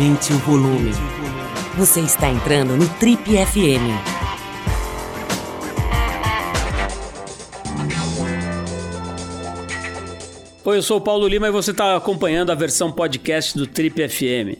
[0.00, 0.92] Aumente o volume.
[1.76, 3.84] Você está entrando no Trip FM.
[10.64, 14.08] Oi, eu sou o Paulo Lima e você está acompanhando a versão podcast do Trip
[14.08, 14.56] FM.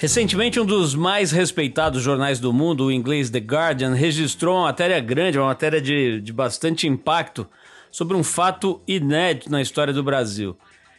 [0.00, 4.98] Recentemente, um dos mais respeitados jornais do mundo, o inglês The Guardian, registrou uma matéria
[4.98, 7.46] grande, uma matéria de, de bastante impacto,
[7.90, 10.56] sobre um fato inédito na história do Brasil.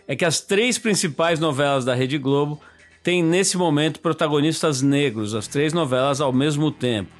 [0.07, 2.59] É que as três principais novelas da Rede Globo
[3.03, 7.11] têm, nesse momento, protagonistas negros, as três novelas ao mesmo tempo.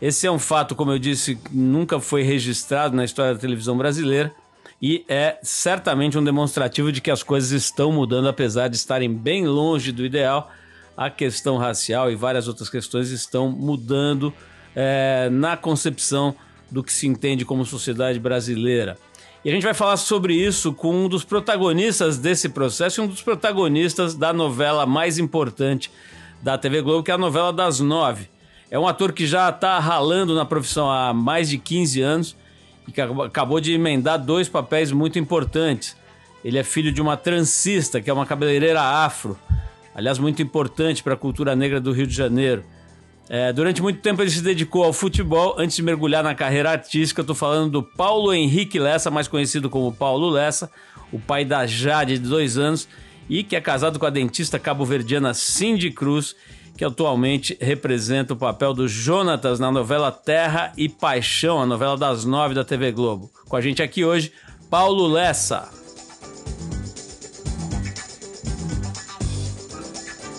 [0.00, 4.32] Esse é um fato, como eu disse, nunca foi registrado na história da televisão brasileira
[4.80, 9.46] e é certamente um demonstrativo de que as coisas estão mudando, apesar de estarem bem
[9.46, 10.50] longe do ideal
[10.96, 14.34] a questão racial e várias outras questões estão mudando
[14.74, 16.34] é, na concepção
[16.72, 18.98] do que se entende como sociedade brasileira.
[19.44, 23.06] E a gente vai falar sobre isso com um dos protagonistas desse processo e um
[23.06, 25.90] dos protagonistas da novela mais importante
[26.40, 28.28] da TV Globo, que é a novela das nove.
[28.70, 32.36] É um ator que já está ralando na profissão há mais de 15 anos
[32.88, 35.96] e que acabou de emendar dois papéis muito importantes.
[36.44, 39.38] Ele é filho de uma transista, que é uma cabeleireira afro
[39.94, 42.64] aliás, muito importante para a cultura negra do Rio de Janeiro.
[43.28, 47.20] É, durante muito tempo ele se dedicou ao futebol antes de mergulhar na carreira artística.
[47.20, 50.70] Estou falando do Paulo Henrique Lessa, mais conhecido como Paulo Lessa,
[51.12, 52.88] o pai da Jade, de dois anos,
[53.28, 56.34] e que é casado com a dentista cabo-verdiana Cindy Cruz,
[56.76, 62.24] que atualmente representa o papel do Jonatas na novela Terra e Paixão, a novela das
[62.24, 63.30] nove da TV Globo.
[63.48, 64.32] Com a gente aqui hoje,
[64.68, 65.81] Paulo Lessa.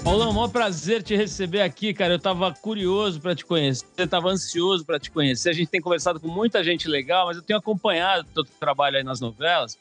[0.04, 2.16] Paulão, um prazer te receber aqui, cara.
[2.16, 5.50] Eu tava curioso para te conhecer, tava ansioso para te conhecer.
[5.50, 8.98] A gente tem conversado com muita gente legal, mas eu tenho acompanhado o teu trabalho
[8.98, 9.78] aí nas novelas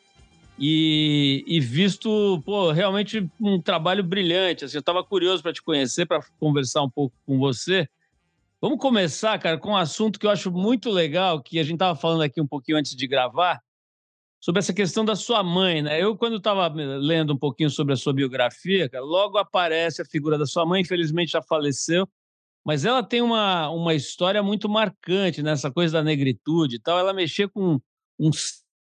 [0.57, 4.65] e, e visto, pô, realmente um trabalho brilhante.
[4.65, 7.89] Assim, eu tava curioso para te conhecer, para conversar um pouco com você.
[8.61, 11.99] Vamos começar, cara, com um assunto que eu acho muito legal, que a gente tava
[11.99, 13.61] falando aqui um pouquinho antes de gravar,
[14.43, 16.03] sobre essa questão da sua mãe, né?
[16.03, 20.45] Eu, quando estava lendo um pouquinho sobre a sua biografia, logo aparece a figura da
[20.45, 22.09] sua mãe, infelizmente já faleceu,
[22.67, 26.99] mas ela tem uma, uma história muito marcante nessa coisa da negritude e tal.
[26.99, 27.81] Ela mexia com
[28.19, 28.31] um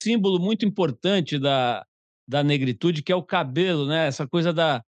[0.03, 1.85] símbolo muito importante da,
[2.27, 4.07] da negritude, que é o cabelo, né?
[4.07, 4.83] Essa coisa da,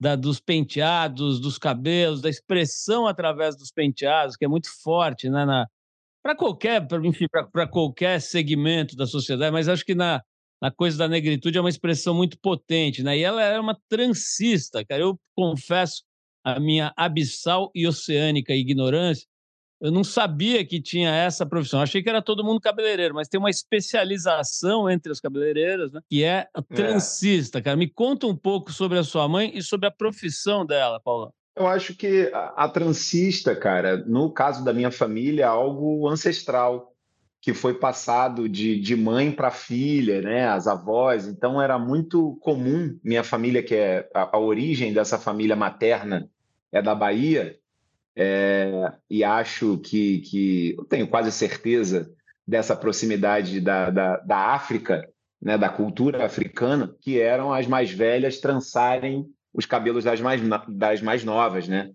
[0.00, 5.44] da, dos penteados, dos cabelos, da expressão através dos penteados, que é muito forte né?
[5.44, 5.68] na,
[6.26, 10.20] para qualquer, enfim, para qualquer segmento da sociedade, mas acho que na,
[10.60, 13.16] na coisa da negritude é uma expressão muito potente, né?
[13.16, 15.02] E ela era uma transista, cara.
[15.02, 16.02] Eu confesso
[16.42, 19.24] a minha abissal e oceânica ignorância.
[19.80, 21.80] Eu não sabia que tinha essa profissão.
[21.80, 26.00] Achei que era todo mundo cabeleireiro, mas tem uma especialização entre as cabeleireiras, né?
[26.10, 26.74] Que é a é.
[26.74, 27.62] transista, é.
[27.62, 27.76] cara.
[27.76, 31.30] Me conta um pouco sobre a sua mãe e sobre a profissão dela, Paula.
[31.56, 36.92] Eu acho que a, a transista, cara, no caso da minha família, é algo ancestral,
[37.40, 40.48] que foi passado de, de mãe para filha, né?
[40.48, 41.26] As avós.
[41.26, 46.28] Então era muito comum, minha família, que é a, a origem dessa família materna
[46.72, 47.56] é da Bahia,
[48.14, 52.10] é, e acho que, que eu tenho quase certeza
[52.46, 55.08] dessa proximidade da, da, da África,
[55.40, 61.00] né, da cultura africana, que eram as mais velhas trançarem os cabelos das mais, das
[61.00, 61.90] mais novas, né?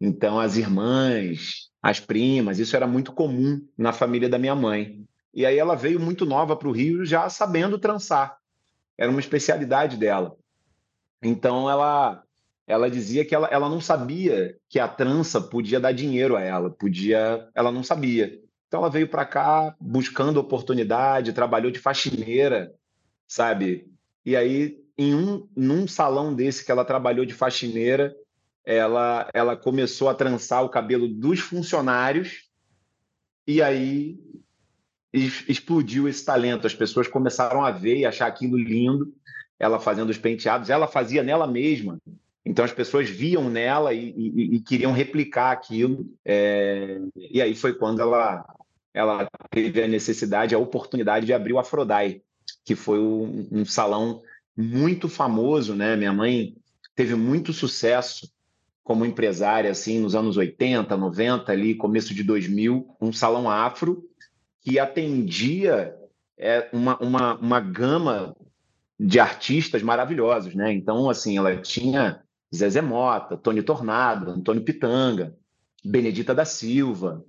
[0.00, 5.06] Então, as irmãs, as primas, isso era muito comum na família da minha mãe.
[5.32, 8.36] E aí ela veio muito nova para o Rio já sabendo trançar.
[8.98, 10.36] Era uma especialidade dela.
[11.22, 12.20] Então, ela
[12.66, 16.70] ela dizia que ela, ela não sabia que a trança podia dar dinheiro a ela,
[16.70, 18.40] podia, ela não sabia.
[18.66, 22.74] Então ela veio para cá buscando oportunidade, trabalhou de faxineira,
[23.28, 23.86] sabe?
[24.24, 28.14] E aí em um num salão desse que ela trabalhou de faxineira,
[28.64, 32.48] ela ela começou a trançar o cabelo dos funcionários
[33.46, 34.18] e aí
[35.12, 36.66] explodiu esse talento.
[36.66, 39.14] As pessoas começaram a ver e achar aquilo lindo.
[39.58, 41.98] Ela fazendo os penteados, ela fazia nela mesma.
[42.44, 46.06] Então as pessoas viam nela e, e, e queriam replicar aquilo.
[46.24, 47.00] É...
[47.16, 48.44] E aí foi quando ela
[48.92, 52.22] ela teve a necessidade, a oportunidade de abrir o Afrodai,
[52.64, 54.22] que foi um, um salão
[54.56, 55.96] muito famoso, né?
[55.96, 56.54] Minha mãe
[56.94, 58.32] teve muito sucesso
[58.82, 64.04] como empresária assim nos anos 80, 90 ali, começo de 2000, um salão afro
[64.60, 65.94] que atendia
[66.38, 68.36] é, uma, uma, uma gama
[68.98, 70.72] de artistas maravilhosos, né?
[70.72, 72.22] Então, assim, ela tinha
[72.54, 75.36] Zezé Mota, Tony Tornado, Antônio Pitanga,
[75.84, 77.24] Benedita da Silva,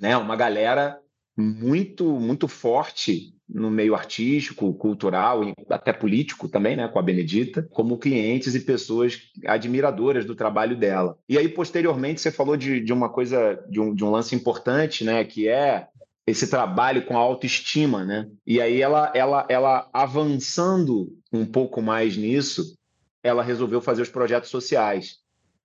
[0.00, 0.16] né?
[0.16, 1.00] Uma galera
[1.36, 7.66] muito muito forte no meio artístico, cultural e até político também, né, com a Benedita,
[7.70, 11.16] como clientes e pessoas admiradoras do trabalho dela.
[11.28, 15.04] E aí, posteriormente, você falou de, de uma coisa, de um, de um lance importante,
[15.04, 15.86] né, que é
[16.26, 18.28] esse trabalho com a autoestima, né?
[18.46, 22.76] E aí ela, ela, ela avançando um pouco mais nisso,
[23.22, 25.18] ela resolveu fazer os projetos sociais.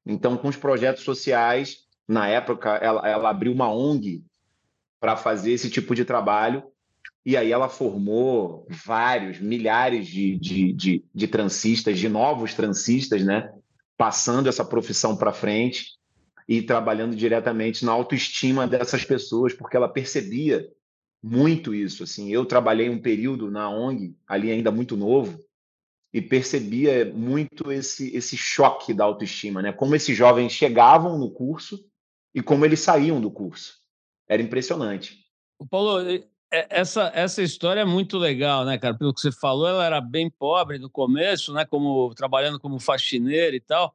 [0.06, 1.78] Então, com os projetos sociais,
[2.08, 4.24] na época, ela, ela abriu uma ONG
[5.00, 6.64] para fazer esse tipo de trabalho.
[7.30, 13.54] E aí ela formou vários, milhares de, de, de, de transistas, de novos transistas, né?
[13.96, 16.00] Passando essa profissão para frente
[16.48, 20.68] e trabalhando diretamente na autoestima dessas pessoas, porque ela percebia
[21.22, 22.02] muito isso.
[22.02, 25.38] Assim, eu trabalhei um período na ONG, ali ainda muito novo,
[26.12, 29.72] e percebia muito esse, esse choque da autoestima, né?
[29.72, 31.80] Como esses jovens chegavam no curso
[32.34, 33.76] e como eles saíam do curso.
[34.28, 35.20] Era impressionante.
[35.60, 36.00] O Paulo,
[36.52, 38.98] essa, essa história é muito legal, né, cara?
[38.98, 41.66] Pelo que você falou, ela era bem pobre no começo, né?
[41.66, 43.94] Como trabalhando como faxineira e tal.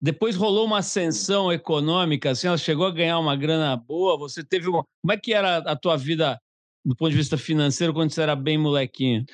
[0.00, 4.18] Depois rolou uma ascensão econômica, assim, ela chegou a ganhar uma grana boa.
[4.18, 4.84] Você teve uma.
[5.00, 6.38] Como é que era a tua vida
[6.84, 9.24] do ponto de vista financeiro quando você era bem molequinho?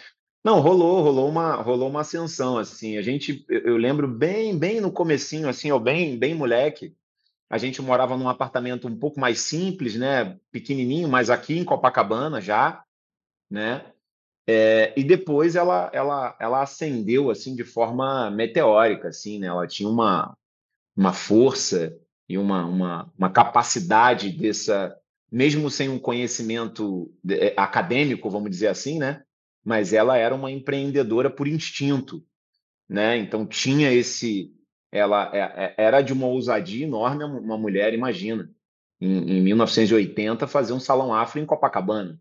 [0.45, 2.97] Não, rolou, rolou uma, rolou uma ascensão, assim.
[2.97, 6.95] A gente, eu, eu lembro bem, bem no comecinho, assim, eu bem, bem moleque.
[7.51, 12.41] A gente morava num apartamento um pouco mais simples, né, pequenininho, mas aqui em Copacabana
[12.41, 12.85] já,
[13.51, 13.85] né?
[14.47, 19.49] É, e depois ela, ela, ela ascendeu assim de forma meteórica, assim, né?
[19.49, 20.37] Ela tinha uma,
[20.97, 21.97] uma força
[22.29, 24.97] e uma, uma, uma capacidade dessa,
[25.31, 29.25] mesmo sem um conhecimento é, acadêmico, vamos dizer assim, né?
[29.65, 32.25] mas ela era uma empreendedora por instinto,
[32.89, 33.17] né?
[33.19, 34.53] Então tinha esse,
[34.93, 38.51] ela é, é, era de uma ousadia enorme uma mulher, imagina,
[39.01, 42.21] em, em 1980 fazer um salão afro em Copacabana,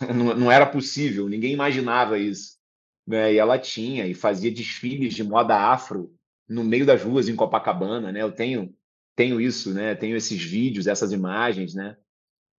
[0.14, 2.56] não, não era possível, ninguém imaginava isso,
[3.06, 3.32] né?
[3.32, 6.14] E ela tinha e fazia desfiles de moda afro
[6.48, 8.22] no meio das ruas em Copacabana, né?
[8.22, 8.74] Eu tenho
[9.14, 9.94] tenho isso, né?
[9.94, 11.96] Tenho esses vídeos, essas imagens, né?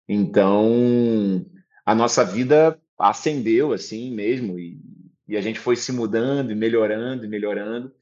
[0.07, 1.45] Então,
[1.85, 4.79] a nossa vida acendeu assim mesmo e,
[5.27, 7.93] e a gente foi se mudando e melhorando e melhorando.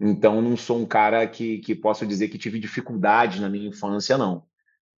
[0.00, 4.16] Então não sou um cara que, que posso dizer que tive dificuldade na minha infância
[4.16, 4.44] não.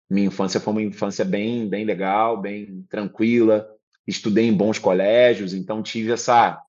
[0.10, 3.68] Minha infância foi uma infância bem bem legal, bem tranquila.
[4.08, 6.62] Estudei em bons colégios, então tive essa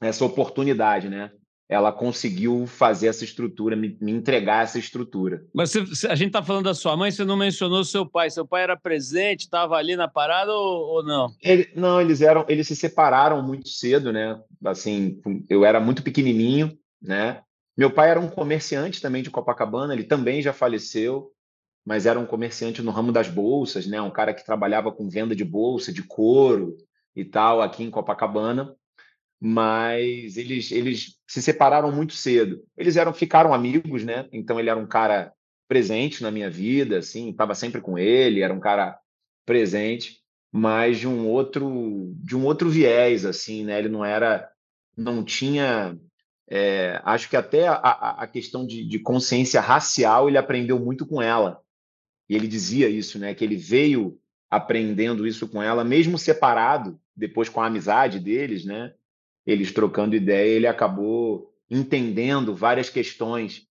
[0.00, 1.30] essa oportunidade, né?
[1.68, 5.44] ela conseguiu fazer essa estrutura, me, me entregar essa estrutura.
[5.54, 8.30] Mas você, a gente está falando da sua mãe, você não mencionou seu pai.
[8.30, 11.34] Seu pai era presente, estava ali na parada ou, ou não?
[11.42, 14.38] Ele, não, eles eram, eles se separaram muito cedo, né?
[14.64, 17.40] Assim, eu era muito pequenininho, né?
[17.76, 21.32] Meu pai era um comerciante também de Copacabana, ele também já faleceu,
[21.84, 24.00] mas era um comerciante no ramo das bolsas, né?
[24.00, 26.76] Um cara que trabalhava com venda de bolsa, de couro
[27.14, 28.74] e tal, aqui em Copacabana
[29.46, 32.62] mas eles, eles se separaram muito cedo.
[32.76, 34.26] Eles eram ficaram amigos, né?
[34.32, 35.34] Então ele era um cara
[35.68, 38.98] presente na minha vida, assim, estava sempre com ele, era um cara
[39.44, 40.18] presente,
[40.50, 43.78] mas de um outro de um outro viés, assim, né?
[43.78, 44.48] Ele não era,
[44.96, 45.94] não tinha,
[46.48, 51.20] é, acho que até a, a questão de, de consciência racial ele aprendeu muito com
[51.20, 51.60] ela.
[52.28, 53.34] E ele dizia isso, né?
[53.34, 54.18] Que ele veio
[54.50, 58.94] aprendendo isso com ela, mesmo separado, depois com a amizade deles, né?
[59.46, 63.66] eles trocando ideia, ele acabou entendendo várias questões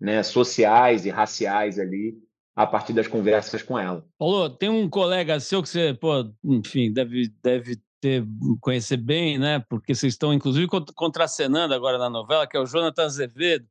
[0.00, 2.16] né, sociais e raciais ali
[2.54, 4.06] a partir das conversas com ela.
[4.18, 8.24] Paulo, tem um colega seu que você, pô, enfim, deve, deve ter
[8.60, 9.64] conhecer bem, né?
[9.68, 13.66] Porque vocês estão, inclusive, contracenando agora na novela, que é o Jonathan Azevedo.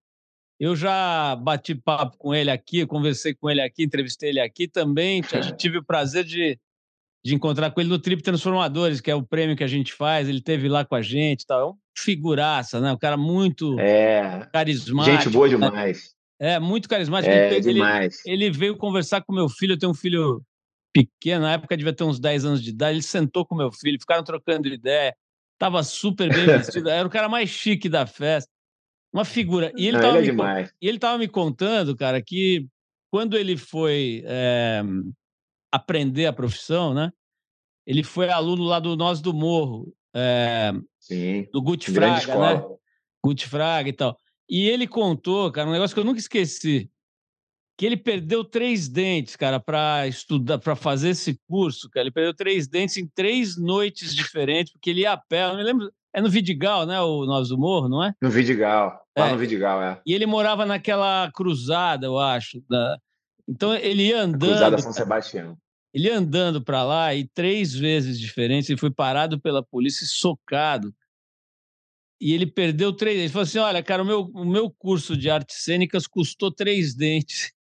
[0.60, 5.22] Eu já bati papo com ele aqui, conversei com ele aqui, entrevistei ele aqui também.
[5.58, 6.60] Tive o prazer de
[7.25, 10.29] de encontrar com ele no Trip Transformadores, que é o prêmio que a gente faz.
[10.29, 11.60] Ele teve lá com a gente, tal.
[11.60, 12.91] É um figuraça, né?
[12.91, 15.24] Um cara muito é, carismático.
[15.24, 15.55] Gente boa né?
[15.55, 16.13] demais.
[16.39, 17.34] É, muito carismático.
[17.34, 18.22] É, ele, demais.
[18.27, 19.74] Ele, ele, veio conversar com meu filho.
[19.74, 20.39] Eu tenho um filho
[20.95, 22.95] pequeno, na época devia ter uns 10 anos de idade.
[22.95, 25.13] Ele sentou com meu filho, ficaram trocando ideia.
[25.57, 26.89] Tava super bem vestido.
[26.89, 28.49] Era o cara mais chique da festa.
[29.11, 29.73] Uma figura.
[29.75, 30.73] E ele, Não, tava, ele é me, demais.
[30.81, 32.65] E ele tava me contando, cara, que
[33.11, 34.81] quando ele foi é,
[35.69, 37.11] aprender a profissão, né?
[37.85, 42.63] Ele foi aluno lá do Nós do Morro, é, Sim, do Guti Fraga, né?
[43.23, 44.17] Guti Fraga e tal.
[44.49, 46.89] E ele contou, cara, um negócio que eu nunca esqueci,
[47.77, 52.05] que ele perdeu três dentes, cara, para estudar, para fazer esse curso, cara.
[52.05, 55.50] Ele perdeu três dentes em três noites diferentes, porque ele ia a pé.
[55.50, 55.91] Eu me lembro.
[56.13, 57.01] É no Vidigal, né?
[57.01, 58.13] O Nós do Morro, não é?
[58.22, 59.05] No Vidigal.
[59.17, 60.01] Lá é, no Vidigal, é.
[60.05, 62.63] E ele morava naquela cruzada, eu acho.
[62.70, 62.98] Da...
[63.46, 64.51] Então ele ia andando.
[64.51, 65.58] Cruzada São Sebastião.
[65.94, 70.94] Ele andando para lá e três vezes diferentes, ele foi parado pela polícia e socado.
[72.20, 73.20] E ele perdeu três.
[73.20, 76.96] Ele falou assim: Olha, cara, o meu, o meu curso de artes cênicas custou três
[76.96, 77.54] dentes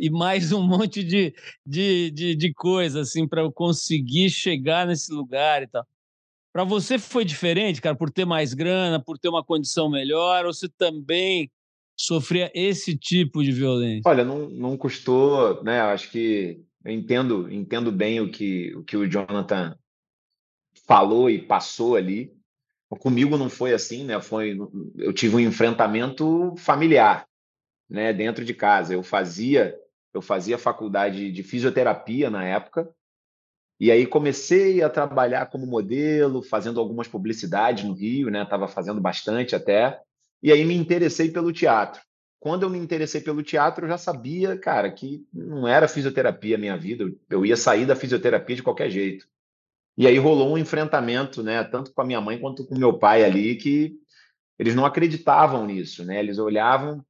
[0.00, 5.12] e, mais um monte de, de, de, de coisa, assim, para eu conseguir chegar nesse
[5.12, 5.86] lugar e tal.
[6.52, 10.52] Para você foi diferente, cara, por ter mais grana, por ter uma condição melhor, ou
[10.52, 11.50] você também
[11.96, 14.02] sofria esse tipo de violência?
[14.10, 15.80] Olha, não, não custou, né?
[15.80, 19.76] Acho que eu entendo, entendo bem o que, o que o Jonathan
[20.86, 22.32] falou e passou ali.
[22.88, 24.20] Comigo não foi assim, né?
[24.20, 24.58] Foi,
[24.96, 27.28] eu tive um enfrentamento familiar,
[27.88, 28.12] né?
[28.12, 28.94] Dentro de casa.
[28.94, 29.78] Eu fazia,
[30.12, 32.88] eu fazia faculdade de fisioterapia na época
[33.80, 38.42] e aí comecei a trabalhar como modelo, fazendo algumas publicidades no Rio, né?
[38.42, 39.98] Estava fazendo bastante até.
[40.42, 42.02] E aí me interessei pelo teatro.
[42.38, 46.58] Quando eu me interessei pelo teatro, eu já sabia, cara, que não era fisioterapia a
[46.58, 47.10] minha vida.
[47.30, 49.26] Eu ia sair da fisioterapia de qualquer jeito.
[49.96, 51.64] E aí rolou um enfrentamento, né?
[51.64, 53.94] Tanto com a minha mãe quanto com meu pai ali, que
[54.58, 56.18] eles não acreditavam nisso, né?
[56.18, 57.02] Eles olhavam,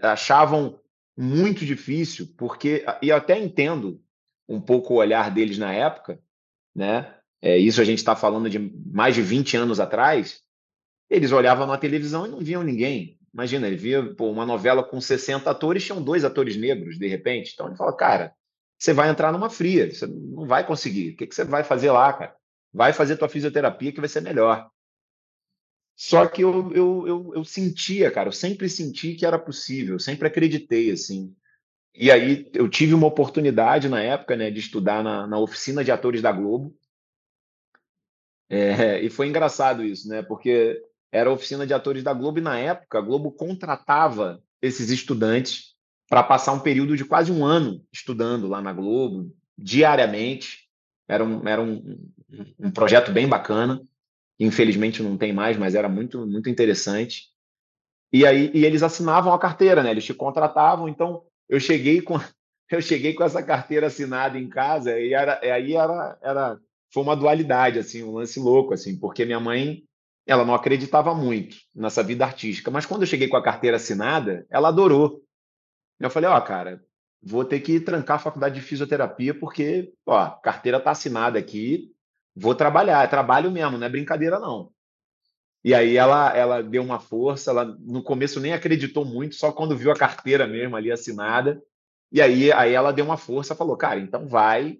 [0.00, 0.80] achavam
[1.16, 4.00] muito difícil, porque e eu até entendo
[4.48, 6.20] um pouco o olhar deles na época,
[6.74, 7.14] né?
[7.40, 10.42] É, isso a gente está falando de mais de 20 anos atrás.
[11.08, 13.18] Eles olhavam na televisão e não viam ninguém.
[13.32, 17.52] Imagina, ele via pô, uma novela com 60 atores, tinham dois atores negros, de repente.
[17.52, 18.34] Então ele fala, cara,
[18.78, 21.10] você vai entrar numa fria, você não vai conseguir.
[21.10, 22.34] O que, que você vai fazer lá, cara?
[22.72, 24.70] Vai fazer tua fisioterapia que vai ser melhor.
[25.96, 30.28] Só que eu, eu, eu, eu sentia, cara, eu sempre senti que era possível, sempre
[30.28, 31.34] acreditei, assim.
[31.94, 35.90] E aí eu tive uma oportunidade na época, né, de estudar na, na oficina de
[35.90, 36.76] atores da Globo.
[38.50, 42.42] É, e foi engraçado isso, né, porque era a oficina de atores da Globo e
[42.42, 45.74] na época a Globo contratava esses estudantes
[46.10, 50.68] para passar um período de quase um ano estudando lá na Globo, diariamente.
[51.08, 52.10] Era um, era um,
[52.58, 53.80] um projeto bem bacana.
[54.38, 57.24] Infelizmente não tem mais, mas era muito, muito interessante.
[58.12, 59.90] E aí e eles assinavam a carteira, né?
[59.90, 62.14] Eles te contratavam, então eu cheguei com
[62.70, 66.60] eu cheguei com essa carteira assinada em casa e era, aí era, era
[66.92, 69.82] foi uma dualidade assim, um lance louco assim, porque minha mãe
[70.26, 74.44] ela não acreditava muito nessa vida artística, mas quando eu cheguei com a carteira assinada,
[74.50, 75.22] ela adorou.
[76.00, 76.84] Eu falei, ó, oh, cara,
[77.22, 81.92] vou ter que trancar a faculdade de fisioterapia porque, ó, carteira tá assinada aqui,
[82.36, 84.70] vou trabalhar, é trabalho mesmo, não é brincadeira não.
[85.64, 89.76] E aí ela, ela deu uma força, ela no começo nem acreditou muito, só quando
[89.76, 91.60] viu a carteira mesmo ali assinada.
[92.12, 94.78] E aí, aí ela deu uma força, falou, cara, então vai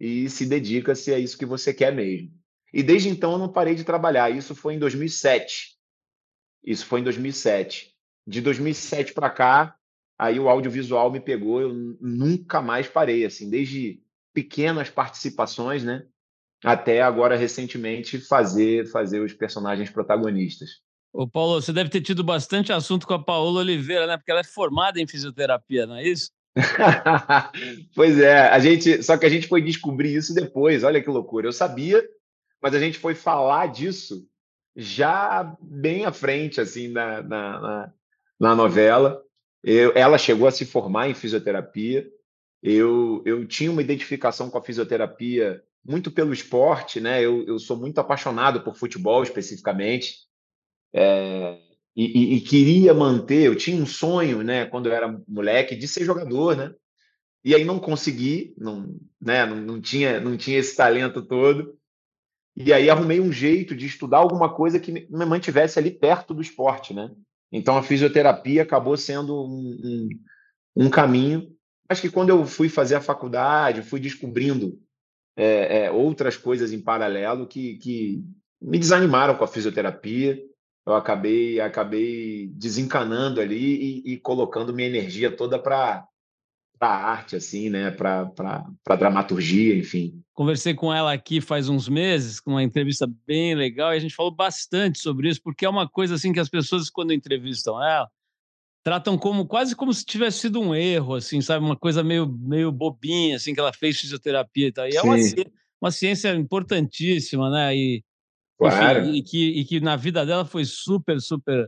[0.00, 2.30] e se dedica se é isso que você quer mesmo.
[2.72, 4.30] E desde então eu não parei de trabalhar.
[4.30, 5.76] Isso foi em 2007.
[6.64, 7.94] Isso foi em 2007.
[8.26, 9.76] De 2007 para cá,
[10.18, 16.06] aí o audiovisual me pegou, eu nunca mais parei, assim, desde pequenas participações, né?
[16.64, 20.82] Até agora recentemente fazer fazer os personagens protagonistas.
[21.12, 24.16] Ô Paulo, você deve ter tido bastante assunto com a Paola Oliveira, né?
[24.16, 26.32] Porque ela é formada em fisioterapia, não é isso?
[27.94, 30.82] pois é, a gente, só que a gente foi descobrir isso depois.
[30.82, 31.46] Olha que loucura.
[31.46, 32.02] Eu sabia,
[32.60, 34.26] mas a gente foi falar disso
[34.74, 37.92] já bem à frente, assim, na, na, na,
[38.40, 39.22] na novela.
[39.62, 42.08] Eu, ela chegou a se formar em fisioterapia.
[42.62, 47.22] Eu, eu tinha uma identificação com a fisioterapia muito pelo esporte, né?
[47.22, 50.16] Eu, eu sou muito apaixonado por futebol especificamente.
[50.92, 51.58] É,
[51.96, 55.86] e, e, e, queria manter, eu tinha um sonho, né, quando eu era moleque, de
[55.86, 56.72] ser jogador, né?
[57.44, 61.76] E aí não consegui, não, né, não, não, tinha, não tinha esse talento todo.
[62.56, 66.40] E aí arrumei um jeito de estudar alguma coisa que me mantivesse ali perto do
[66.40, 67.10] esporte, né?
[67.52, 70.08] Então a fisioterapia acabou sendo um,
[70.76, 71.52] um, um caminho.
[71.88, 74.80] Acho que quando eu fui fazer a faculdade, fui descobrindo
[75.36, 78.24] é, é, outras coisas em paralelo que, que
[78.60, 80.40] me desanimaram com a fisioterapia.
[80.86, 86.06] Eu acabei, acabei desencanando ali e, e colocando minha energia toda para
[86.80, 87.90] a arte, assim, né?
[87.90, 90.22] Para dramaturgia, enfim.
[90.34, 94.14] Conversei com ela aqui faz uns meses, com uma entrevista bem legal, e a gente
[94.14, 98.10] falou bastante sobre isso, porque é uma coisa assim que as pessoas, quando entrevistam ela,
[98.84, 101.64] tratam como quase como se tivesse sido um erro, assim, sabe?
[101.64, 104.86] Uma coisa meio, meio bobinha, assim, que ela fez fisioterapia e tal.
[104.86, 105.16] E é uma,
[105.80, 107.74] uma ciência importantíssima, né?
[107.74, 108.04] E,
[108.58, 109.00] claro.
[109.00, 111.66] enfim, e, que, e que na vida dela foi super, super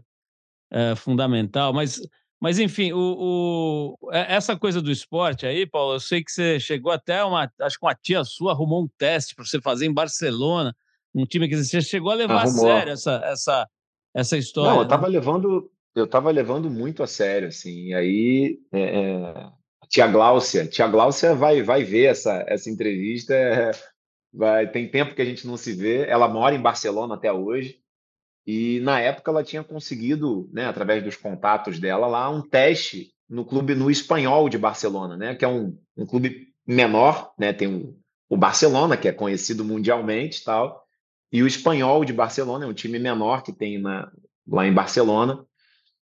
[0.71, 1.73] é, fundamental.
[1.73, 2.03] Mas,
[2.39, 6.93] mas enfim, o, o, essa coisa do esporte aí, Paulo, eu sei que você chegou
[6.93, 7.51] até uma.
[7.63, 10.77] Acho que uma tia sua arrumou um teste para você fazer em Barcelona,
[11.15, 12.71] um time que você chegou a levar Arrumou.
[12.71, 13.69] a sério essa, essa,
[14.15, 14.71] essa história.
[14.71, 15.15] Não, eu estava né?
[15.15, 19.51] levando eu estava levando muito a sério, assim, e aí é, é,
[19.89, 20.67] tia Gláucia.
[20.67, 23.35] Tia Gláucia vai, vai ver essa, essa entrevista.
[23.35, 23.71] É,
[24.33, 26.07] vai, tem tempo que a gente não se vê.
[26.07, 27.81] Ela mora em Barcelona até hoje.
[28.47, 33.45] E na época ela tinha conseguido, né, através dos contatos dela lá, um teste no
[33.45, 37.99] clube no espanhol de Barcelona, né, que é um, um clube menor, né, tem um,
[38.29, 40.87] o Barcelona que é conhecido mundialmente, tal,
[41.33, 44.13] e o espanhol de Barcelona é um time menor que tem na,
[44.47, 45.45] lá em Barcelona.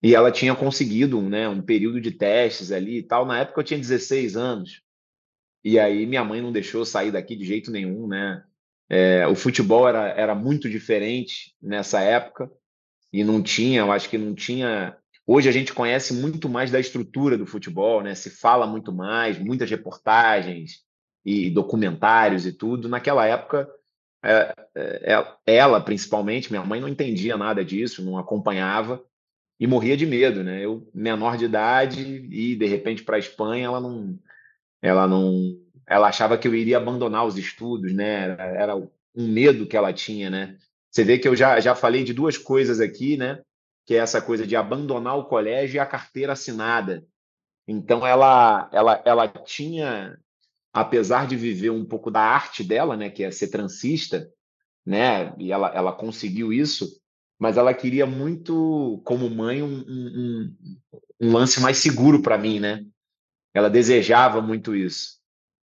[0.03, 3.27] E ela tinha conseguido né, um período de testes ali e tal.
[3.27, 4.83] Na época eu tinha 16 anos.
[5.63, 8.43] E aí minha mãe não deixou sair daqui de jeito nenhum, né?
[8.89, 12.51] É, o futebol era, era muito diferente nessa época
[13.13, 14.97] e não tinha, eu acho que não tinha.
[15.27, 18.15] Hoje a gente conhece muito mais da estrutura do futebol, né?
[18.15, 20.83] Se fala muito mais, muitas reportagens
[21.25, 22.89] e documentários e tudo.
[22.89, 23.69] Naquela época,
[24.25, 29.05] é, é, ela principalmente, minha mãe não entendia nada disso, não acompanhava
[29.61, 30.65] e morria de medo, né?
[30.65, 34.19] Eu menor de idade e de repente para a Espanha, ela não,
[34.81, 35.55] ela não,
[35.87, 38.23] ela achava que eu iria abandonar os estudos, né?
[38.23, 40.57] Era, era um medo que ela tinha, né?
[40.91, 43.43] Você vê que eu já, já falei de duas coisas aqui, né?
[43.85, 47.07] Que é essa coisa de abandonar o colégio e a carteira assinada.
[47.69, 50.19] Então ela, ela, ela tinha,
[50.73, 53.11] apesar de viver um pouco da arte dela, né?
[53.11, 54.27] Que é ser transista,
[54.87, 55.35] né?
[55.39, 56.99] E ela, ela conseguiu isso
[57.41, 60.57] mas ela queria muito, como mãe, um, um,
[61.19, 62.85] um lance mais seguro para mim, né?
[63.55, 65.19] Ela desejava muito isso.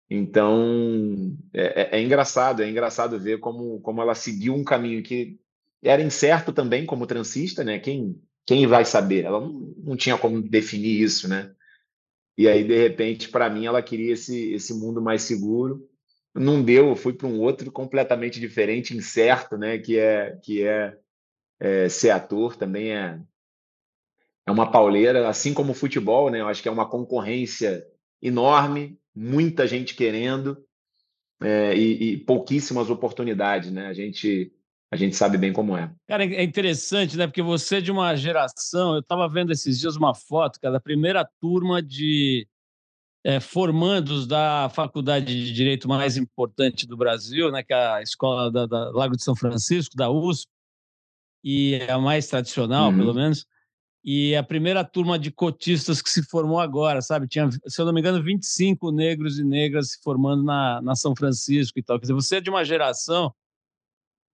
[0.10, 5.40] Então, é, é, é, engraçado, é engraçado ver como, como ela seguiu um caminho que
[5.84, 7.78] era incerto também como transista, né?
[7.78, 9.26] Quem, quem vai saber?
[9.26, 11.54] Ela não, tinha como definir isso, né?
[12.36, 15.88] E aí, de repente, para mim, ela queria esse, esse mundo mais seguro.
[16.34, 19.78] Não deu, eu fui para um outro completamente diferente, incerto, né?
[19.78, 20.98] Que é, que é
[21.60, 23.20] é, ser ator também é,
[24.46, 26.42] é uma pauleira, assim como o futebol, né?
[26.42, 27.86] Eu acho que é uma concorrência
[28.22, 30.58] enorme, muita gente querendo
[31.42, 33.88] é, e, e, pouquíssimas oportunidades, né?
[33.88, 34.52] A gente
[34.90, 35.92] a gente sabe bem como é.
[36.08, 37.28] Cara, é interessante, né?
[37.28, 40.80] Porque você é de uma geração, eu estava vendo esses dias uma foto, cara, da
[40.80, 42.48] primeira turma de
[43.22, 47.64] é, formandos da faculdade de direito mais importante do Brasil, né?
[47.64, 50.50] Que é a escola da, da Lago de São Francisco, da USP
[51.50, 52.98] e é a mais tradicional, uhum.
[52.98, 53.46] pelo menos.
[54.04, 57.26] E a primeira turma de cotistas que se formou agora, sabe?
[57.26, 61.16] Tinha, se eu não me engano, 25 negros e negras se formando na, na São
[61.16, 61.98] Francisco e tal.
[61.98, 63.34] Quer dizer, você é de uma geração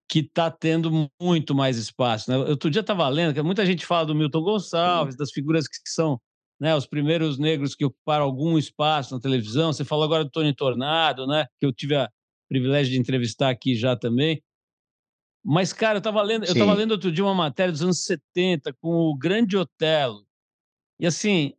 [0.09, 2.31] que está tendo muito mais espaço.
[2.31, 2.37] Né?
[2.37, 6.19] Outro dia estava lendo que muita gente fala do Milton Gonçalves, das figuras que são
[6.59, 9.71] né, os primeiros negros que ocuparam algum espaço na televisão.
[9.71, 12.07] Você falou agora do Tony Tornado, né, que eu tive o
[12.49, 14.41] privilégio de entrevistar aqui já também.
[15.43, 18.73] Mas, cara, eu estava lendo, eu tava lendo outro dia uma matéria dos anos 70
[18.81, 20.25] com o Grande Otelo.
[20.97, 21.53] E assim,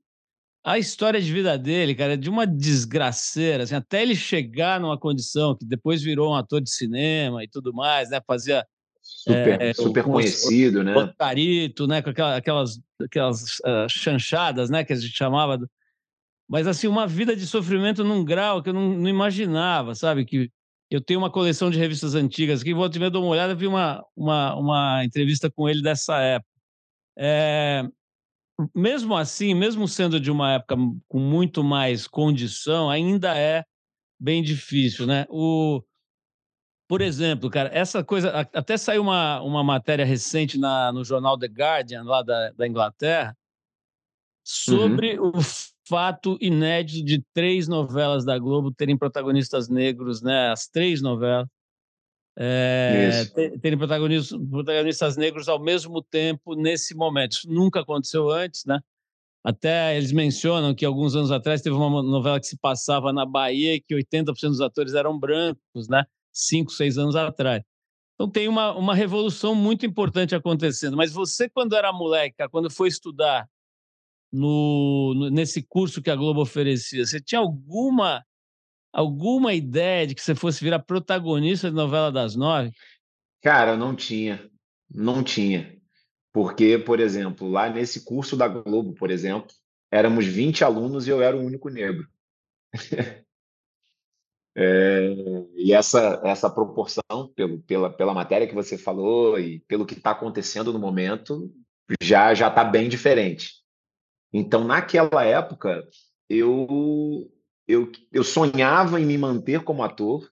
[0.64, 4.98] a história de vida dele, cara, é de uma desgraceira, assim, até ele chegar numa
[4.98, 8.22] condição que depois virou um ator de cinema e tudo mais, né?
[8.26, 8.66] Fazia
[9.02, 10.96] super, é, super o, conhecido, o, né?
[10.96, 12.00] O Carito, né?
[12.00, 14.82] Com aquelas, aquelas uh, chanchadas, né?
[14.82, 15.58] Que a gente chamava.
[16.48, 20.24] Mas assim, uma vida de sofrimento num grau que eu não, não imaginava, sabe?
[20.24, 20.50] Que
[20.90, 23.66] eu tenho uma coleção de revistas antigas aqui, vou te ver, dou uma olhada, vi
[23.66, 26.50] uma, uma, uma entrevista com ele dessa época.
[27.16, 27.82] É,
[28.74, 30.76] mesmo assim, mesmo sendo de uma época
[31.08, 33.64] com muito mais condição, ainda é
[34.20, 35.26] bem difícil, né?
[35.28, 35.82] O,
[36.88, 38.30] por exemplo, cara, essa coisa.
[38.52, 43.36] Até saiu uma, uma matéria recente na, no jornal The Guardian, lá da, da Inglaterra,
[44.44, 45.32] sobre uhum.
[45.34, 50.50] o fato inédito de três novelas da Globo terem protagonistas negros, né?
[50.50, 51.46] As três novelas.
[52.36, 53.24] É,
[53.62, 57.32] terem protagonistas, protagonistas negros ao mesmo tempo nesse momento.
[57.32, 58.80] Isso nunca aconteceu antes, né?
[59.44, 63.74] Até eles mencionam que alguns anos atrás teve uma novela que se passava na Bahia
[63.74, 66.04] e que 80% dos atores eram brancos, né?
[66.32, 67.62] Cinco, seis anos atrás.
[68.14, 70.96] Então tem uma, uma revolução muito importante acontecendo.
[70.96, 73.46] Mas você, quando era moleque, quando foi estudar
[74.34, 77.06] no, nesse curso que a Globo oferecia?
[77.06, 78.24] Você tinha alguma
[78.92, 82.72] alguma ideia de que você fosse virar protagonista de novela das nove?
[83.42, 84.48] Cara, não tinha,
[84.92, 85.76] não tinha.
[86.32, 89.48] Porque, por exemplo, lá nesse curso da Globo, por exemplo,
[89.90, 92.08] éramos 20 alunos e eu era o único negro.
[94.56, 95.14] é,
[95.56, 100.10] e essa, essa proporção, pelo, pela, pela matéria que você falou e pelo que está
[100.10, 101.52] acontecendo no momento,
[102.00, 103.63] já já está bem diferente.
[104.36, 105.88] Então, naquela época,
[106.28, 107.30] eu,
[107.68, 110.28] eu, eu sonhava em me manter como ator,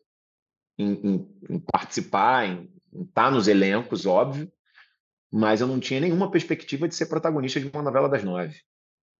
[0.76, 4.50] em, em, em participar, em, em estar nos elencos, óbvio,
[5.32, 8.56] mas eu não tinha nenhuma perspectiva de ser protagonista de uma novela das nove.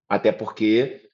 [0.09, 1.09] Até porque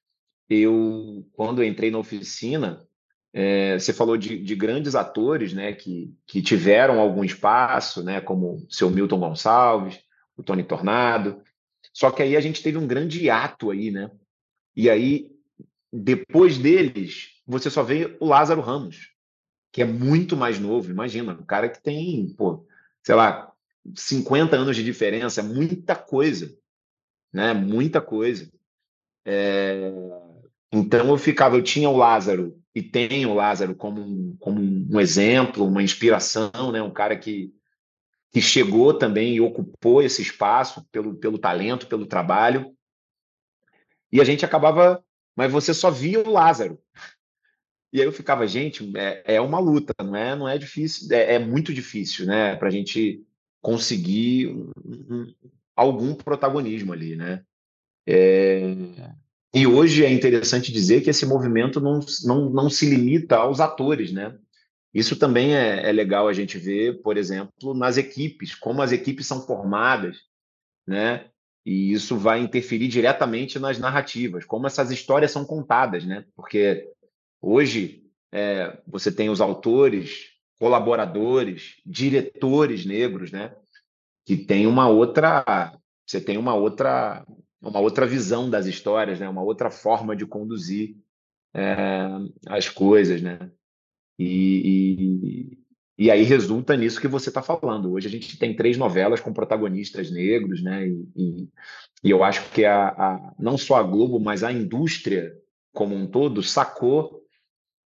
[0.49, 2.83] eu, quando eu entrei na oficina,
[3.31, 8.55] é, você falou de, de, grandes atores, né, que, que tiveram algum espaço, né, como
[8.55, 9.99] o seu Milton Gonçalves,
[10.35, 11.39] o Tony Tornado.
[11.93, 14.11] Só que aí a gente teve um grande hiato aí, né?
[14.75, 15.31] E aí,
[15.91, 19.11] depois deles, você só vê o Lázaro Ramos,
[19.71, 20.91] que é muito mais novo.
[20.91, 22.65] Imagina, um cara que tem, pô,
[23.03, 23.51] sei lá,
[23.95, 26.55] 50 anos de diferença, muita coisa,
[27.33, 27.53] né?
[27.53, 28.51] Muita coisa.
[29.25, 29.91] É...
[30.71, 34.99] Então eu ficava, eu tinha o Lázaro e tenho o Lázaro como um, como um
[34.99, 36.81] exemplo, uma inspiração, né?
[36.81, 37.53] Um cara que,
[38.31, 42.73] que chegou também e ocupou esse espaço pelo, pelo talento, pelo trabalho.
[44.11, 45.03] E a gente acabava,
[45.35, 46.79] mas você só via o Lázaro.
[47.91, 51.35] E aí eu ficava, gente, é, é uma luta, não é, não é difícil, é,
[51.35, 52.55] é muito difícil, né?
[52.55, 53.23] Para a gente
[53.61, 55.33] conseguir um, um,
[55.75, 57.43] algum protagonismo ali, né?
[58.07, 58.75] É...
[59.53, 64.11] E hoje é interessante dizer que esse movimento não, não, não se limita aos atores,
[64.11, 64.37] né?
[64.93, 69.27] Isso também é, é legal a gente ver, por exemplo, nas equipes, como as equipes
[69.27, 70.17] são formadas,
[70.87, 71.29] né?
[71.65, 76.25] E isso vai interferir diretamente nas narrativas, como essas histórias são contadas, né?
[76.35, 76.89] Porque
[77.39, 83.55] hoje é, você tem os autores, colaboradores, diretores negros, né?
[84.25, 87.25] Que tem uma outra, você tem uma outra,
[87.61, 89.29] uma outra visão das histórias, né?
[89.29, 90.95] Uma outra forma de conduzir
[91.53, 92.07] é,
[92.47, 93.51] as coisas, né?
[94.19, 95.57] E,
[95.97, 97.93] e, e, aí resulta nisso que você está falando.
[97.93, 100.89] Hoje a gente tem três novelas com protagonistas negros, né?
[100.89, 101.47] E,
[102.03, 105.33] e, eu acho que a, a, não só a Globo, mas a indústria
[105.73, 107.23] como um todo sacou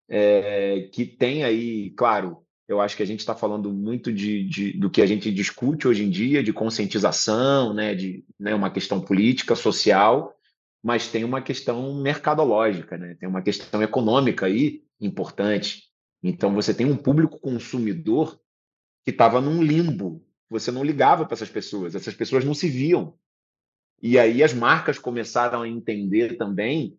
[0.08, 4.72] é, que tem aí, claro, eu acho que a gente está falando muito de, de,
[4.78, 9.00] do que a gente discute hoje em dia, de conscientização, né, de né, uma questão
[9.00, 10.34] política, social,
[10.82, 15.91] mas tem uma questão mercadológica, né, tem uma questão econômica aí importante.
[16.22, 18.40] Então, você tem um público consumidor
[19.04, 20.24] que estava num limbo.
[20.48, 23.18] Você não ligava para essas pessoas, essas pessoas não se viam.
[24.00, 26.98] E aí as marcas começaram a entender também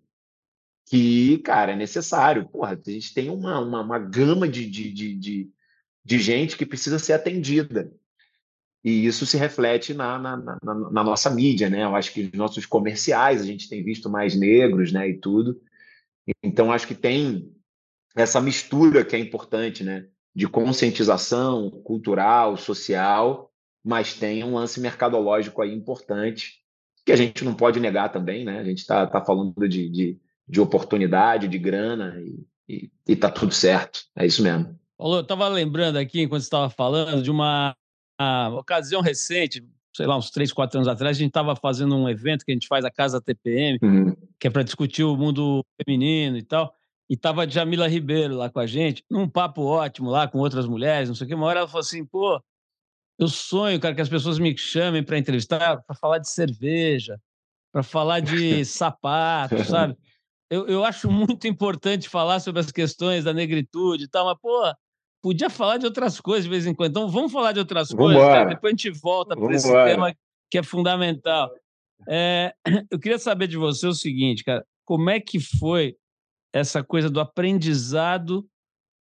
[0.86, 2.48] que, cara, é necessário.
[2.48, 5.52] Porra, a gente tem uma, uma, uma gama de, de, de, de,
[6.04, 7.94] de gente que precisa ser atendida.
[8.84, 11.84] E isso se reflete na, na, na, na, nossa mídia, né?
[11.84, 15.08] Eu acho que os nossos comerciais a gente tem visto mais negros, né?
[15.08, 15.62] E tudo.
[16.42, 17.50] Então, acho que tem
[18.16, 20.06] essa mistura que é importante, né?
[20.36, 23.52] De conscientização cultural, social,
[23.84, 26.62] mas tem um lance mercadológico aí importante,
[27.06, 28.60] que a gente não pode negar também, né?
[28.60, 33.30] A gente está tá falando de, de, de, oportunidade, de grana, e, e, e tá
[33.30, 34.06] tudo certo.
[34.16, 34.80] É isso mesmo.
[34.98, 37.76] Paulo, eu estava lembrando aqui, enquanto você estava falando, de uma,
[38.20, 39.62] uma, ocasião recente,
[39.94, 42.56] sei lá, uns três, quatro anos atrás, a gente estava fazendo um evento que a
[42.56, 44.16] gente faz a Casa TPM, uhum.
[44.40, 46.74] que é para discutir o mundo feminino e tal.
[47.10, 50.66] E tava a Jamila Ribeiro lá com a gente, num papo ótimo lá com outras
[50.66, 51.36] mulheres, não sei o que.
[51.36, 52.42] Uma hora ela falou assim: pô,
[53.20, 57.20] eu sonho, cara, que as pessoas me chamem para entrevistar, para falar de cerveja,
[57.72, 59.98] para falar de sapato, sabe?
[60.50, 64.74] Eu, eu acho muito importante falar sobre as questões da negritude e tal, mas, pô,
[65.22, 66.92] podia falar de outras coisas de vez em quando.
[66.92, 68.14] Então, vamos falar de outras Vambora.
[68.14, 68.50] coisas, cara.
[68.50, 70.16] depois a gente volta para esse tema
[70.52, 71.52] que é fundamental.
[72.08, 72.54] É,
[72.92, 75.96] eu queria saber de você o seguinte, cara, como é que foi
[76.54, 78.48] essa coisa do aprendizado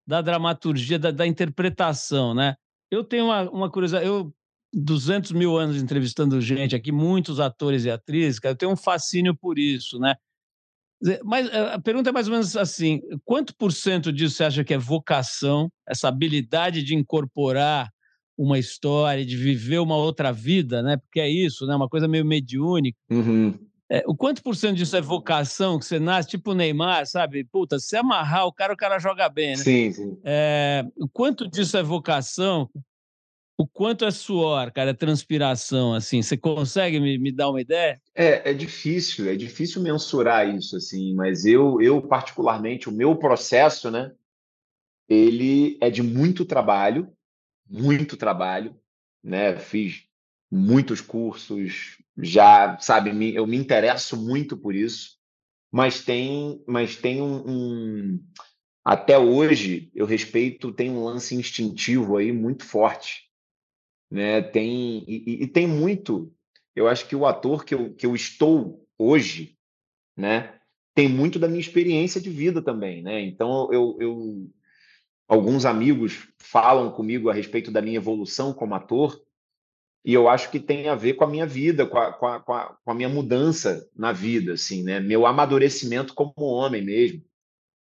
[0.05, 2.55] da dramaturgia, da, da interpretação, né?
[2.91, 4.33] Eu tenho uma, uma curiosidade, eu
[4.73, 9.35] 200 mil anos entrevistando gente aqui, muitos atores e atrizes, cara, eu tenho um fascínio
[9.35, 10.15] por isso, né?
[11.23, 14.63] Mas eh, a pergunta é mais ou menos assim: quanto por cento disso você acha
[14.63, 17.89] que é vocação, essa habilidade de incorporar
[18.37, 20.97] uma história, de viver uma outra vida, né?
[20.97, 21.75] Porque é isso, né?
[21.75, 22.97] Uma coisa meio mediúnica.
[23.09, 23.57] Uhum.
[23.89, 27.45] É, o quanto por cento disso é vocação, que você nasce tipo o Neymar, sabe?
[27.45, 29.63] Puta, se amarrar o cara, o cara joga bem, né?
[29.63, 30.19] Sim, sim.
[30.25, 32.69] É, o quanto disso é vocação,
[33.57, 36.21] o quanto é suor, cara, é transpiração, assim?
[36.21, 37.99] Você consegue me, me dar uma ideia?
[38.13, 43.89] É, é difícil, é difícil mensurar isso, assim, mas eu, eu particularmente, o meu processo,
[43.89, 44.11] né?
[45.07, 47.09] Ele é de muito trabalho,
[47.69, 48.75] muito trabalho,
[49.23, 49.57] né?
[49.57, 50.06] Fiz
[50.51, 55.17] muitos cursos, já, sabe, eu me interesso muito por isso,
[55.71, 58.23] mas tem, mas tem um, um,
[58.83, 63.23] até hoje eu respeito, tem um lance instintivo aí muito forte,
[64.09, 64.41] né?
[64.41, 66.33] Tem e, e tem muito,
[66.75, 69.57] eu acho que o ator que eu, que eu estou hoje,
[70.15, 70.57] né?
[70.95, 73.21] Tem muito da minha experiência de vida também, né?
[73.21, 74.49] Então eu, eu
[75.27, 79.21] alguns amigos falam comigo a respeito da minha evolução como ator
[80.05, 82.39] e eu acho que tem a ver com a minha vida, com a, com a,
[82.83, 84.99] com a minha mudança na vida, assim, né?
[84.99, 87.23] Meu amadurecimento como homem mesmo,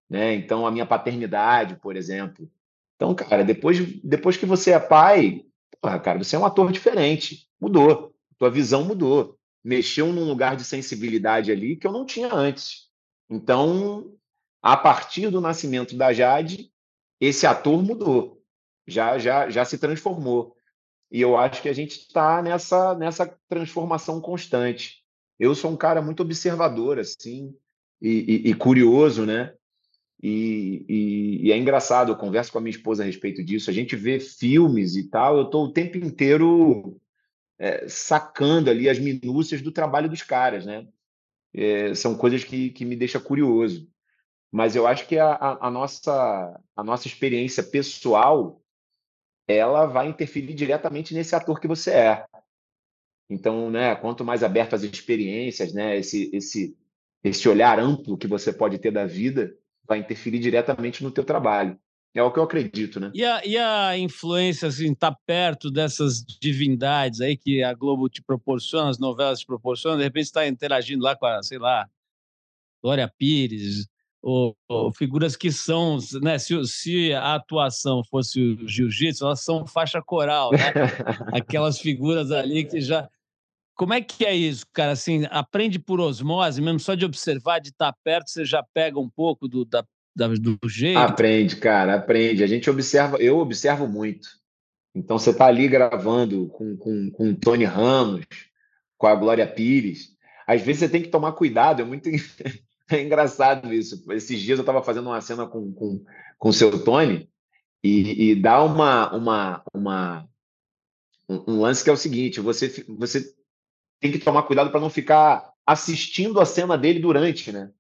[0.09, 0.35] né?
[0.35, 2.51] Então, a minha paternidade, por exemplo.
[2.97, 5.45] Então, cara, depois, depois que você é pai,
[5.81, 7.47] porra, cara, você é um ator diferente.
[7.61, 8.15] Mudou.
[8.39, 9.39] Tua visão mudou.
[9.63, 12.89] Mexeu num lugar de sensibilidade ali que eu não tinha antes.
[13.29, 14.15] Então,
[14.63, 16.71] a partir do nascimento da Jade,
[17.21, 18.43] esse ator mudou.
[18.87, 20.57] Já, já, já se transformou.
[21.11, 25.03] E eu acho que a gente está nessa, nessa transformação constante.
[25.39, 27.55] Eu sou um cara muito observador, assim,
[28.01, 29.55] e, e, e curioso, né?
[30.23, 33.69] E, e, é engraçado, eu converso com a minha esposa a respeito disso.
[33.69, 36.99] A gente vê filmes e tal, eu estou o tempo inteiro
[37.59, 40.87] é, sacando ali as minúcias do trabalho dos caras, né?
[41.53, 43.87] É, são coisas que, que me deixam curioso.
[44.51, 48.64] Mas eu acho que a, a, a, nossa, a nossa experiência pessoal
[49.47, 52.25] ela vai interferir diretamente nesse ator que você é.
[53.29, 56.77] Então, né, quanto mais aberto às experiências, né, esse, esse,
[57.23, 59.55] esse olhar amplo que você pode ter da vida,
[59.87, 61.79] vai interferir diretamente no teu trabalho.
[62.15, 63.11] É o que eu acredito, né?
[63.13, 68.23] E a, e a influência, assim, tá perto dessas divindades aí que a Globo te
[68.23, 71.89] proporciona, as novelas te proporcionam, de repente está interagindo lá com a, sei lá,
[72.81, 73.89] Glória Pires,
[74.25, 76.39] ou, ou, figuras que são, né?
[76.39, 80.59] Se, se a atuação fosse o jiu-jitsu, elas são faixa coral, né?
[81.39, 83.07] Aquelas figuras ali que já.
[83.77, 84.93] Como é que é isso, cara?
[84.93, 89.11] Assim, aprende por osmose, mesmo só de observar, de estar perto, você já pega um
[89.11, 89.85] pouco do, da,
[90.17, 90.99] da, do jeito?
[90.99, 92.43] Aprende, cara, aprende.
[92.43, 94.29] A gente observa, eu observo muito.
[94.95, 98.25] Então, você está ali gravando com, com, com o Tony Ramos,
[98.97, 100.15] com a Glória Pires.
[100.47, 102.09] Às vezes você tem que tomar cuidado, é muito.
[102.91, 104.05] É engraçado isso.
[104.13, 106.05] Esses dias eu estava fazendo uma cena com, com,
[106.39, 107.31] com o seu Tony
[107.83, 110.29] e, e dá uma, uma, uma,
[111.29, 113.35] um, lance que é o seguinte: você, você
[114.01, 117.71] tem que tomar cuidado para não ficar assistindo a cena dele durante, né?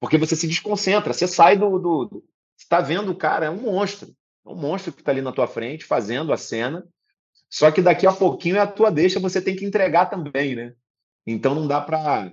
[0.00, 1.78] Porque você se desconcentra, você sai do.
[1.78, 2.24] do, do
[2.56, 4.14] você está vendo o cara, é um monstro.
[4.46, 6.86] É um monstro que está ali na tua frente, fazendo a cena.
[7.50, 10.74] Só que daqui a pouquinho é a tua deixa, você tem que entregar também, né?
[11.26, 12.30] Então não dá para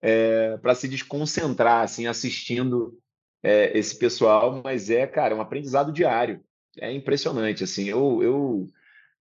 [0.00, 2.98] é, para se desconcentrar assim assistindo
[3.42, 6.40] é, esse pessoal, mas é, cara, um aprendizado diário.
[6.78, 7.88] É impressionante, assim.
[7.88, 8.70] Eu, eu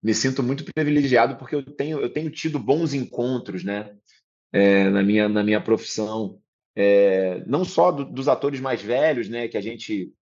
[0.03, 3.95] me sinto muito privilegiado porque eu tenho, eu tenho tido bons encontros, né,
[4.53, 6.39] é, na minha na minha profissão,
[6.75, 10.13] é, não só do, dos atores mais velhos, né, que a gente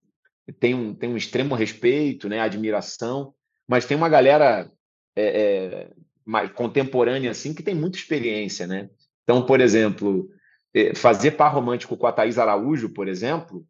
[0.60, 3.34] tem um, tem um extremo respeito, né, admiração,
[3.68, 4.70] mas tem uma galera
[5.16, 5.90] é, é,
[6.24, 8.88] mais contemporânea assim que tem muita experiência, né?
[9.22, 10.34] Então, por exemplo, é,
[10.94, 13.66] fazer par romântico com a Thaís Araújo, por exemplo,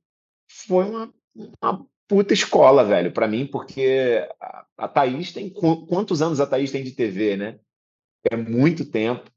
[0.48, 1.14] foi uma,
[1.60, 5.50] uma puta escola, velho, para mim, porque a, a Thaís tem.
[5.50, 7.58] Quantos anos a Thaís tem de TV, né?
[8.30, 9.30] É muito tempo.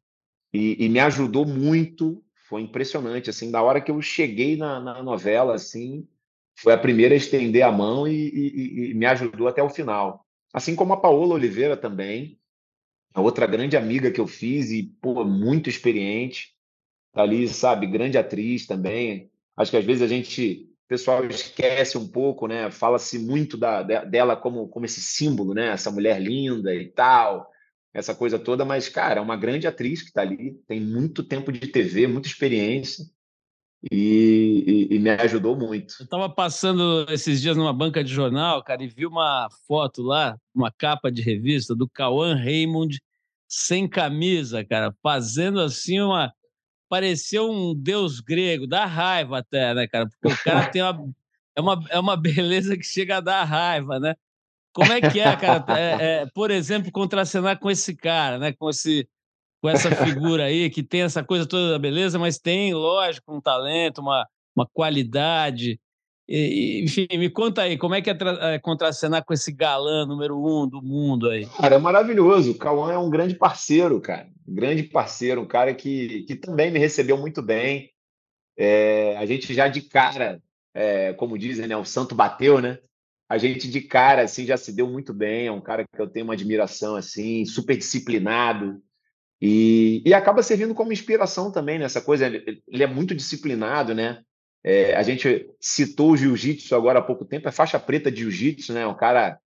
[0.53, 2.23] E, e me ajudou muito.
[2.47, 6.07] Foi impressionante, assim, da hora que eu cheguei na, na novela, assim,
[6.57, 10.25] foi a primeira a estender a mão e, e, e, me ajudou até o final.
[10.53, 12.39] Assim como a Paola Oliveira também,
[13.13, 16.55] a outra grande amiga que eu fiz e, pô, muito experiente.
[17.17, 19.31] Tá ali, sabe, grande atriz também.
[19.57, 22.69] Acho que às vezes a gente, o pessoal esquece um pouco, né?
[22.69, 25.69] Fala-se muito da, dela como, como esse símbolo, né?
[25.69, 27.49] Essa mulher linda e tal,
[27.91, 31.51] essa coisa toda, mas, cara, é uma grande atriz que está ali, tem muito tempo
[31.51, 33.03] de TV, muita experiência.
[33.91, 35.95] E, e, e, me ajudou muito.
[35.99, 40.37] Eu estava passando esses dias numa banca de jornal, cara, e vi uma foto lá,
[40.53, 42.99] uma capa de revista do Cauã Raymond
[43.47, 46.31] sem camisa, cara, fazendo assim uma
[46.89, 50.07] pareceu um deus grego, dá raiva até, né, cara?
[50.07, 51.13] Porque o cara tem uma,
[51.55, 54.15] é, uma, é uma beleza que chega a dar raiva, né?
[54.73, 55.65] Como é que é, cara?
[55.75, 58.53] É, é, por exemplo, contracenar com esse cara, né?
[58.53, 59.09] Com, esse,
[59.61, 63.41] com essa figura aí, que tem essa coisa toda da beleza, mas tem, lógico, um
[63.41, 65.79] talento, uma, uma qualidade.
[66.27, 68.17] E, enfim, me conta aí, como é que é,
[68.55, 71.45] é contracenar com esse galã número um do mundo aí?
[71.45, 72.51] Cara, é maravilhoso.
[72.51, 74.27] O Cauã é um grande parceiro, cara.
[74.45, 77.91] Um grande parceiro, um cara que, que também me recebeu muito bem.
[78.57, 80.41] É, a gente já de cara,
[80.73, 82.77] é, como dizem, né, o santo bateu, né?
[83.29, 85.47] A gente de cara, assim, já se deu muito bem.
[85.47, 88.81] É um cara que eu tenho uma admiração, assim, super disciplinado.
[89.41, 92.25] E, e acaba servindo como inspiração também nessa coisa.
[92.25, 94.23] Ele, ele é muito disciplinado, né?
[94.63, 98.73] É, a gente citou o jiu-jitsu agora há pouco tempo, é faixa preta de jiu-jitsu,
[98.73, 98.85] né?
[98.85, 99.39] Um cara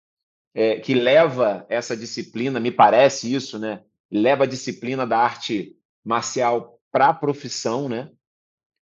[0.55, 3.83] é, que leva essa disciplina, me parece isso, né?
[4.11, 8.11] Leva a disciplina da arte marcial para a profissão, né?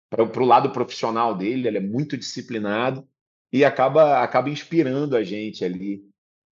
[0.09, 3.07] Para o lado profissional dele, ele é muito disciplinado
[3.51, 6.03] e acaba acaba inspirando a gente ali,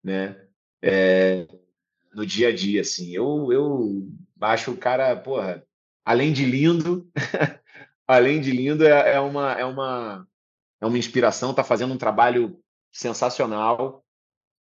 [0.03, 0.39] né?
[0.81, 1.47] É,
[2.13, 3.11] no dia a dia, assim.
[3.11, 4.07] Eu, eu
[4.41, 5.65] acho o cara, porra,
[6.03, 7.09] além de lindo,
[8.07, 10.27] além de lindo, é, é, uma, é, uma,
[10.81, 12.59] é uma inspiração, está fazendo um trabalho
[12.91, 14.03] sensacional.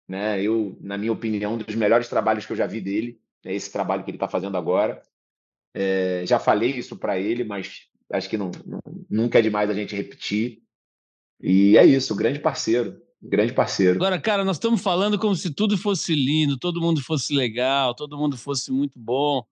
[0.07, 0.41] Né?
[0.41, 3.71] Eu, na minha opinião, um dos melhores trabalhos que eu já vi dele, é esse
[3.71, 5.01] trabalho que ele está fazendo agora.
[5.73, 8.79] É, já falei isso para ele, mas acho que não, não,
[9.09, 10.61] nunca é demais a gente repetir.
[11.41, 13.95] E é isso, grande parceiro, grande parceiro.
[13.95, 18.17] Agora, cara, nós estamos falando como se tudo fosse lindo, todo mundo fosse legal, todo
[18.17, 19.45] mundo fosse muito bom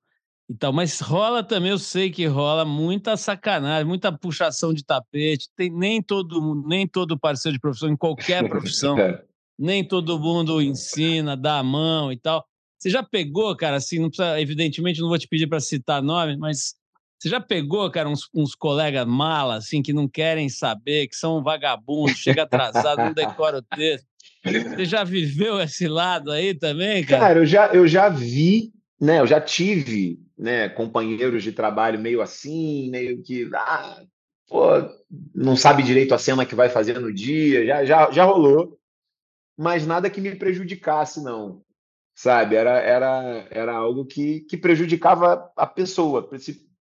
[0.51, 5.47] e tal, mas rola também, eu sei que rola muita sacanagem, muita puxação de tapete.
[5.55, 9.23] Tem nem todo nem todo parceiro de profissão em qualquer profissão, é.
[9.57, 12.45] nem todo mundo ensina, dá a mão e tal.
[12.77, 16.35] Você já pegou, cara, assim, não precisa, evidentemente não vou te pedir para citar nome,
[16.35, 16.75] mas
[17.17, 21.41] você já pegou, cara, uns, uns colegas malas, assim, que não querem saber, que são
[21.41, 24.05] vagabundos, chega atrasado, não decora o texto.
[24.43, 27.21] Você já viveu esse lado aí também, cara?
[27.21, 29.21] Cara, eu já, eu já vi, né?
[29.21, 34.04] Eu já tive né, companheiros de trabalho meio assim, meio que ah,
[34.47, 34.69] pô,
[35.36, 38.80] não sabe direito a cena que vai fazer no dia, já, já, já rolou,
[39.56, 41.62] mas nada que me prejudicasse, não.
[42.15, 42.56] Sabe?
[42.56, 46.27] Era, era, era algo que, que prejudicava a pessoa,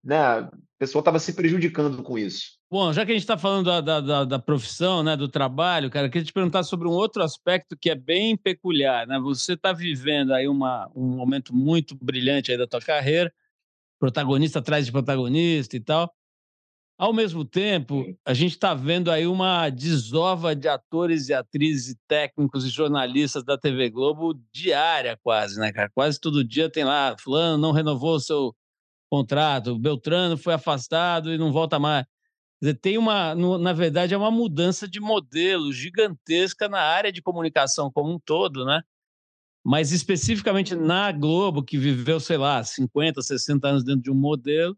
[0.03, 0.17] né?
[0.17, 2.57] A pessoa estava se prejudicando com isso.
[2.69, 6.09] Bom, já que a gente está falando da, da, da, profissão, né, do trabalho, cara,
[6.09, 9.17] queria te perguntar sobre um outro aspecto que é bem peculiar, né?
[9.19, 13.33] Você está vivendo aí uma, um momento muito brilhante aí da tua carreira,
[13.99, 16.11] protagonista atrás de protagonista e tal.
[16.99, 22.65] Ao mesmo tempo, a gente está vendo aí uma desova de atores e atrizes, técnicos
[22.65, 25.91] e jornalistas da TV Globo diária, quase, né, cara?
[25.93, 28.55] Quase todo dia tem lá, fulano não renovou o seu
[29.11, 32.05] contrato, Beltrano foi afastado e não volta mais.
[32.59, 37.21] Quer dizer, tem uma, na verdade, é uma mudança de modelo gigantesca na área de
[37.21, 38.81] comunicação como um todo, né?
[39.69, 44.77] Mas especificamente na Globo, que viveu, sei lá, 50, 60 anos dentro de um modelo,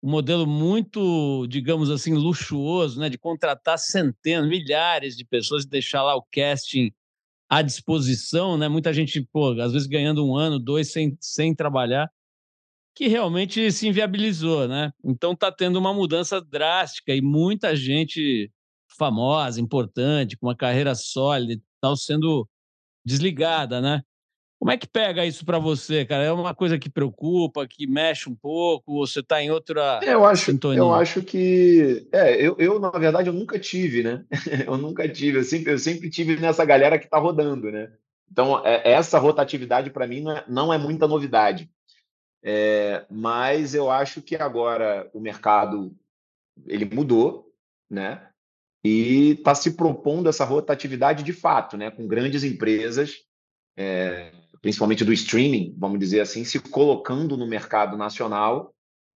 [0.00, 3.08] um modelo muito, digamos assim, luxuoso, né?
[3.08, 6.92] De contratar centenas, milhares de pessoas e deixar lá o casting
[7.48, 8.68] à disposição, né?
[8.68, 12.08] Muita gente, pô, às vezes ganhando um ano, dois sem, sem trabalhar
[12.94, 14.92] que realmente se inviabilizou, né?
[15.04, 18.52] Então está tendo uma mudança drástica e muita gente
[18.96, 22.48] famosa, importante, com uma carreira sólida, tal sendo
[23.06, 24.02] desligada, né?
[24.58, 26.24] Como é que pega isso para você, cara?
[26.24, 30.24] É uma coisa que preocupa, que mexe um pouco, ou você está em outra eu
[30.24, 30.78] acho, sintonia?
[30.78, 32.08] Eu acho que...
[32.10, 34.24] É, eu, eu, na verdade, eu nunca tive, né?
[34.66, 35.38] eu nunca tive.
[35.38, 37.92] Eu sempre, eu sempre tive nessa galera que está rodando, né?
[38.32, 41.70] Então, é, essa rotatividade, para mim, não é, não é muita novidade.
[42.42, 45.94] É, mas eu acho que agora o mercado
[46.66, 47.52] ele mudou,
[47.90, 48.26] né?
[48.86, 51.90] E está se propondo essa rotatividade de fato, né?
[51.90, 53.24] Com grandes empresas,
[53.76, 58.74] é, principalmente do streaming, vamos dizer assim, se colocando no mercado nacional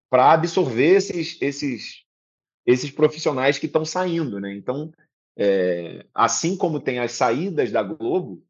[0.09, 2.03] para absorver esses, esses,
[2.65, 4.53] esses profissionais que estão saindo, né?
[4.55, 4.91] Então,
[5.37, 8.43] é, assim como tem as saídas da Globo,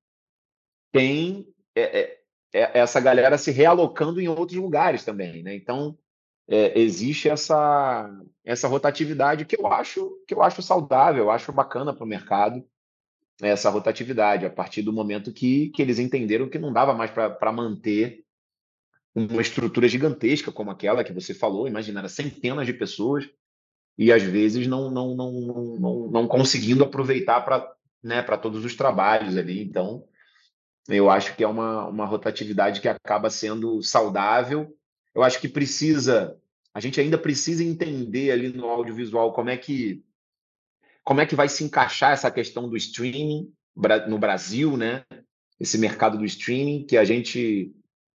[0.92, 2.20] tem é, é
[2.54, 5.56] é, essa galera se realocando em outros lugares também, né?
[5.56, 5.98] Então
[6.50, 8.10] é, existe essa
[8.44, 12.64] essa rotatividade que eu acho que eu acho saudável, eu acho bacana para o mercado
[13.42, 17.52] essa rotatividade a partir do momento que, que eles entenderam que não dava mais para
[17.54, 18.26] manter
[19.16, 23.30] uma estrutura gigantesca como aquela que você falou, imagina, centenas de pessoas
[23.98, 25.32] e às vezes não não não
[25.80, 27.66] não, não conseguindo aproveitar para
[28.04, 29.62] né, para todos os trabalhos ali.
[29.62, 30.04] Então,
[30.88, 34.76] eu acho que é uma, uma rotatividade que acaba sendo saudável.
[35.14, 36.38] Eu acho que precisa,
[36.74, 40.04] a gente ainda precisa entender ali no audiovisual como é que
[41.04, 43.52] como é que vai se encaixar essa questão do streaming
[44.08, 45.04] no Brasil, né?
[45.60, 47.74] Esse mercado do streaming que a gente,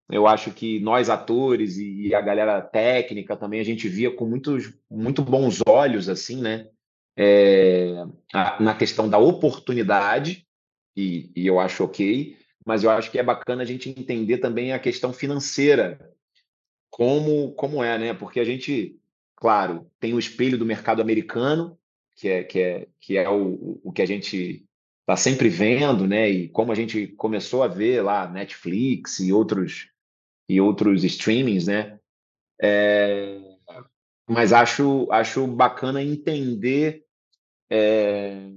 [0.09, 4.73] eu acho que nós atores e a galera técnica também a gente via com muitos
[4.89, 6.69] muito bons olhos assim, né?
[7.17, 7.95] É,
[8.59, 10.45] na questão da oportunidade
[10.95, 14.71] e, e eu acho ok, mas eu acho que é bacana a gente entender também
[14.71, 15.99] a questão financeira,
[16.95, 18.13] como, como é, né?
[18.13, 18.97] Porque a gente,
[19.35, 21.77] claro, tem o espelho do mercado americano,
[22.15, 24.65] que é, que é, que é o, o que a gente
[25.01, 26.29] está sempre vendo, né?
[26.29, 29.89] E como a gente começou a ver lá Netflix e outros
[30.47, 31.99] e outros streamings, né?
[32.61, 33.41] É,
[34.25, 37.03] mas acho acho bacana entender
[37.69, 38.51] é,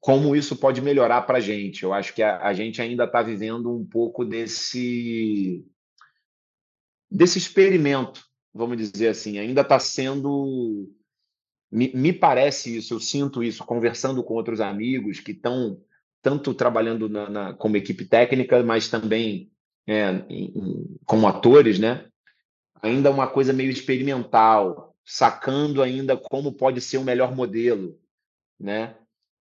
[0.00, 1.84] como isso pode melhorar para a gente.
[1.84, 5.64] Eu acho que a, a gente ainda está vivendo um pouco desse,
[7.10, 9.38] desse experimento, vamos dizer assim.
[9.38, 10.90] Ainda está sendo.
[11.70, 15.80] Me, me, parece isso, eu sinto isso conversando com outros amigos que estão
[16.22, 19.50] tanto trabalhando na, na, como equipe técnica, mas também
[19.86, 22.06] é, em, em, como atores, né?
[22.82, 27.98] Ainda uma coisa meio experimental, sacando ainda como pode ser o melhor modelo,
[28.58, 28.96] né?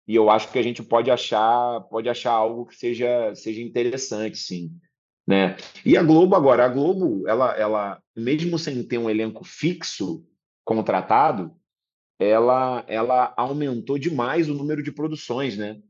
[0.06, 4.38] E eu acho que a gente pode achar, pode achar algo que seja, seja interessante,
[4.38, 4.72] sim.
[5.30, 5.56] Né?
[5.86, 10.26] E a Globo agora, a Globo, ela, ela, mesmo sem ter um elenco fixo
[10.64, 11.54] contratado,
[12.18, 15.80] ela, ela aumentou demais o número de produções, né?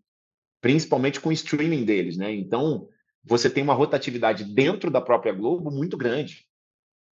[0.61, 2.31] Principalmente com o streaming deles, né?
[2.35, 2.87] Então,
[3.25, 6.47] você tem uma rotatividade dentro da própria Globo muito grande.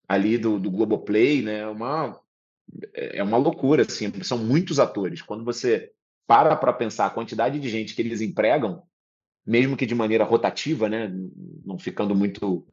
[0.08, 1.58] Ali do, do Globoplay, né?
[1.58, 2.18] É uma,
[2.94, 4.10] é uma loucura, assim.
[4.22, 5.20] São muitos atores.
[5.20, 5.92] Quando você
[6.26, 8.82] para para pensar a quantidade de gente que eles empregam,
[9.46, 11.12] mesmo que de maneira rotativa, né,
[11.64, 12.66] não ficando muito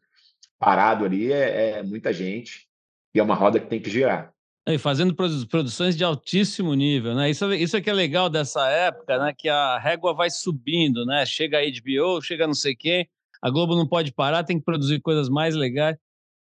[0.57, 2.67] parado ali, é, é muita gente
[3.13, 4.33] e é uma roda que tem que girar.
[4.67, 7.31] E fazendo produções de altíssimo nível, né?
[7.31, 9.33] Isso, isso é que é legal dessa época, né?
[9.35, 11.25] Que a régua vai subindo, né?
[11.25, 13.09] Chega a HBO, chega não sei quem,
[13.41, 15.97] a Globo não pode parar, tem que produzir coisas mais legais,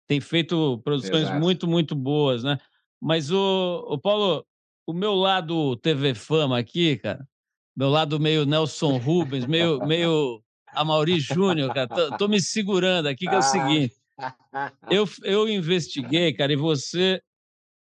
[0.08, 1.40] tem feito produções Exato.
[1.40, 2.60] muito, muito boas, né?
[3.02, 4.46] Mas o, o Paulo,
[4.86, 7.28] o meu lado TV Fama aqui, cara,
[7.76, 10.42] meu lado meio Nelson Rubens, meio, meio
[10.74, 13.94] Amaury Júnior, cara, tô, tô, me segurando aqui, que é o seguinte.
[14.90, 17.22] Eu, eu investiguei, cara, e você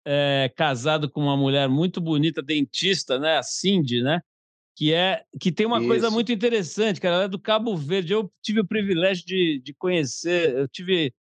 [0.06, 3.38] é casado com uma mulher muito bonita, dentista, né?
[3.38, 4.22] A Cindy, né?
[4.76, 5.88] Que, é, que tem uma Isso.
[5.88, 7.16] coisa muito interessante, cara.
[7.16, 8.14] Ela é do Cabo Verde.
[8.14, 11.14] Eu tive o privilégio de, de conhecer, eu tive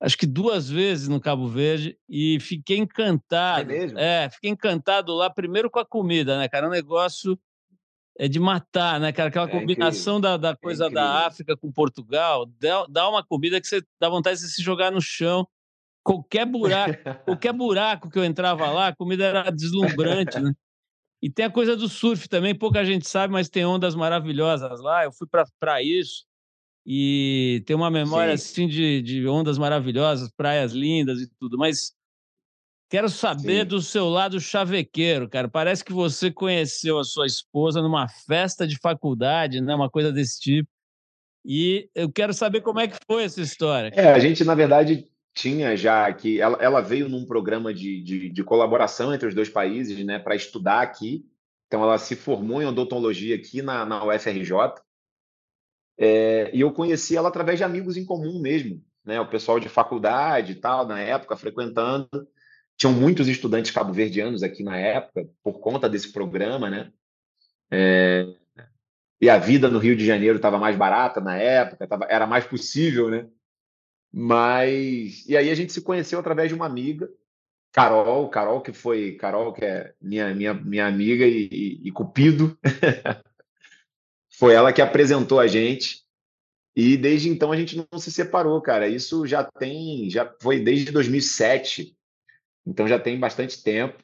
[0.00, 3.70] acho que duas vezes no Cabo Verde e fiquei é encantado.
[3.70, 4.24] É?
[4.24, 6.66] É, fiquei encantado lá primeiro com a comida, né, cara?
[6.66, 7.38] É um negócio
[8.18, 9.28] é de matar, né, cara?
[9.28, 13.24] Aquela é combinação da, da é coisa é da África com Portugal, dá, dá uma
[13.24, 15.46] comida que você dá vontade de se jogar no chão.
[16.02, 20.52] Qualquer buraco, qualquer buraco que eu entrava lá, a comida era deslumbrante, né?
[21.22, 25.04] E tem a coisa do surf também, pouca gente sabe, mas tem ondas maravilhosas lá.
[25.04, 26.24] Eu fui para isso
[26.86, 28.52] e tem uma memória Sim.
[28.52, 31.92] assim de, de ondas maravilhosas, praias lindas e tudo, mas
[32.88, 33.68] quero saber Sim.
[33.68, 35.48] do seu lado chavequeiro, cara.
[35.48, 39.74] Parece que você conheceu a sua esposa numa festa de faculdade, né?
[39.74, 40.68] Uma coisa desse tipo.
[41.44, 43.90] E eu quero saber como é que foi essa história.
[43.94, 48.28] É, a gente, na verdade, tinha já que ela, ela veio num programa de, de,
[48.28, 51.24] de, colaboração entre os dois países, né, para estudar aqui.
[51.66, 54.50] Então, ela se formou em odontologia aqui na, na UFRJ
[55.98, 59.20] é, e eu conheci ela através de amigos em comum mesmo, né?
[59.20, 62.08] O pessoal de faculdade e tal, na época, frequentando.
[62.78, 66.92] Tinham muitos estudantes cabo-verdianos aqui na época, por conta desse programa, né?
[67.70, 68.26] É,
[69.20, 72.46] e a vida no Rio de Janeiro estava mais barata na época, tava, era mais
[72.46, 73.26] possível, né?
[74.12, 75.26] Mas.
[75.26, 77.10] E aí a gente se conheceu através de uma amiga,
[77.72, 79.12] Carol, Carol que foi.
[79.12, 82.56] Carol, que é minha, minha, minha amiga e, e, e cupido.
[84.30, 86.04] Foi ela que apresentou a gente.
[86.76, 88.86] E desde então a gente não se separou, cara.
[88.86, 91.97] Isso já tem, já foi desde 2007.
[92.68, 94.02] Então já tem bastante tempo.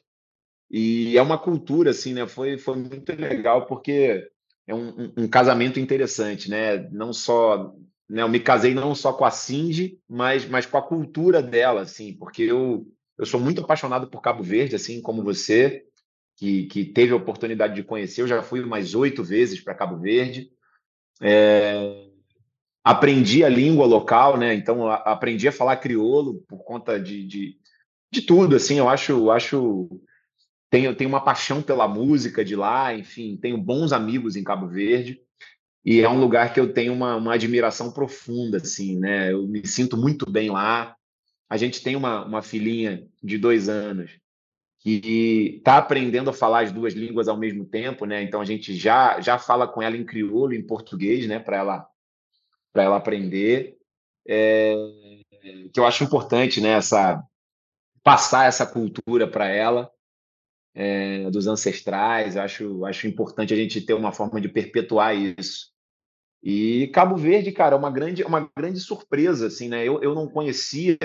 [0.69, 2.27] E é uma cultura, assim, né?
[2.27, 4.27] Foi, foi muito legal porque
[4.67, 6.89] é um, um, casamento interessante, né?
[6.89, 7.73] Não só,
[8.09, 8.23] né?
[8.23, 12.13] Eu me casei não só com a Cindy, mas, mas com a cultura dela, assim,
[12.17, 12.87] porque eu,
[13.17, 15.85] eu sou muito apaixonado por Cabo Verde, assim como você
[16.35, 18.21] que, que teve a oportunidade de conhecer.
[18.21, 20.49] Eu já fui mais oito vezes para Cabo Verde.
[21.21, 22.07] É,
[22.83, 24.53] aprendi a língua local, né?
[24.53, 27.57] Então aprendi a falar crioulo por conta de, de,
[28.15, 28.55] de tudo.
[28.55, 29.89] Assim, eu acho, acho
[30.69, 32.95] tenho, tenho uma paixão pela música de lá.
[32.95, 35.19] Enfim, tenho bons amigos em Cabo Verde
[35.85, 39.31] e é um lugar que eu tenho uma, uma admiração profunda, assim, né?
[39.31, 40.95] Eu me sinto muito bem lá.
[41.47, 44.19] A gente tem uma, uma filhinha de dois anos
[44.79, 48.23] que está aprendendo a falar as duas línguas ao mesmo tempo, né?
[48.23, 51.37] Então a gente já já fala com ela em crioulo, em português, né?
[51.37, 51.87] Para ela
[52.73, 53.77] para ela aprender,
[54.27, 54.75] é,
[55.71, 56.71] que eu acho importante, né?
[56.71, 57.23] Essa
[58.05, 59.91] passar essa cultura para ela
[60.73, 62.37] é, dos ancestrais.
[62.37, 65.73] Acho acho importante a gente ter uma forma de perpetuar isso.
[66.43, 69.83] E Cabo Verde, cara, é uma grande uma grande surpresa, assim, né?
[69.83, 70.97] Eu, eu não conhecia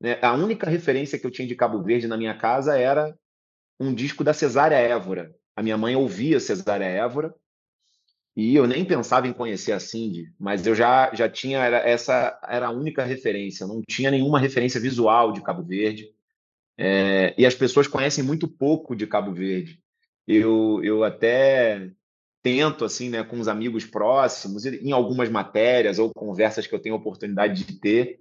[0.00, 0.18] né?
[0.20, 3.16] A única referência que eu tinha de Cabo Verde na minha casa era
[3.80, 5.34] um disco da Cesária Évora.
[5.56, 7.34] A minha mãe ouvia Cesária Évora
[8.36, 12.38] e eu nem pensava em conhecer a Cindy, mas eu já, já tinha era, essa
[12.48, 13.66] era a única referência.
[13.66, 16.10] Não tinha nenhuma referência visual de Cabo Verde.
[16.76, 19.78] É, e as pessoas conhecem muito pouco de Cabo Verde.
[20.26, 21.90] Eu, eu até
[22.42, 26.96] tento, assim, né, com os amigos próximos, em algumas matérias ou conversas que eu tenho
[26.96, 28.18] oportunidade de ter,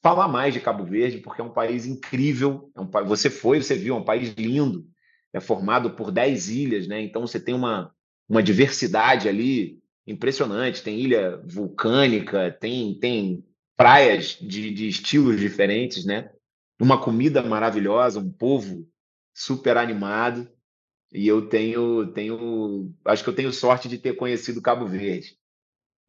[0.00, 2.70] falar mais de Cabo Verde, porque é um país incrível.
[2.76, 4.86] É um, você foi, você viu, é um país lindo.
[5.32, 7.00] É formado por 10 ilhas, né?
[7.02, 7.92] Então você tem uma,
[8.28, 10.82] uma diversidade ali impressionante.
[10.82, 13.44] Tem ilha vulcânica, tem, tem
[13.76, 16.30] praias de, de estilos diferentes, né?
[16.80, 18.88] Uma comida maravilhosa, um povo
[19.34, 20.48] super animado.
[21.12, 25.38] E eu tenho, tenho, acho que eu tenho sorte de ter conhecido Cabo Verde.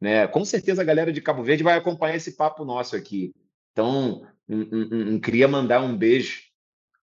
[0.00, 0.26] Né?
[0.26, 3.32] Com certeza a galera de Cabo Verde vai acompanhar esse papo nosso aqui.
[3.72, 6.42] Então, um, um, um, queria mandar um beijo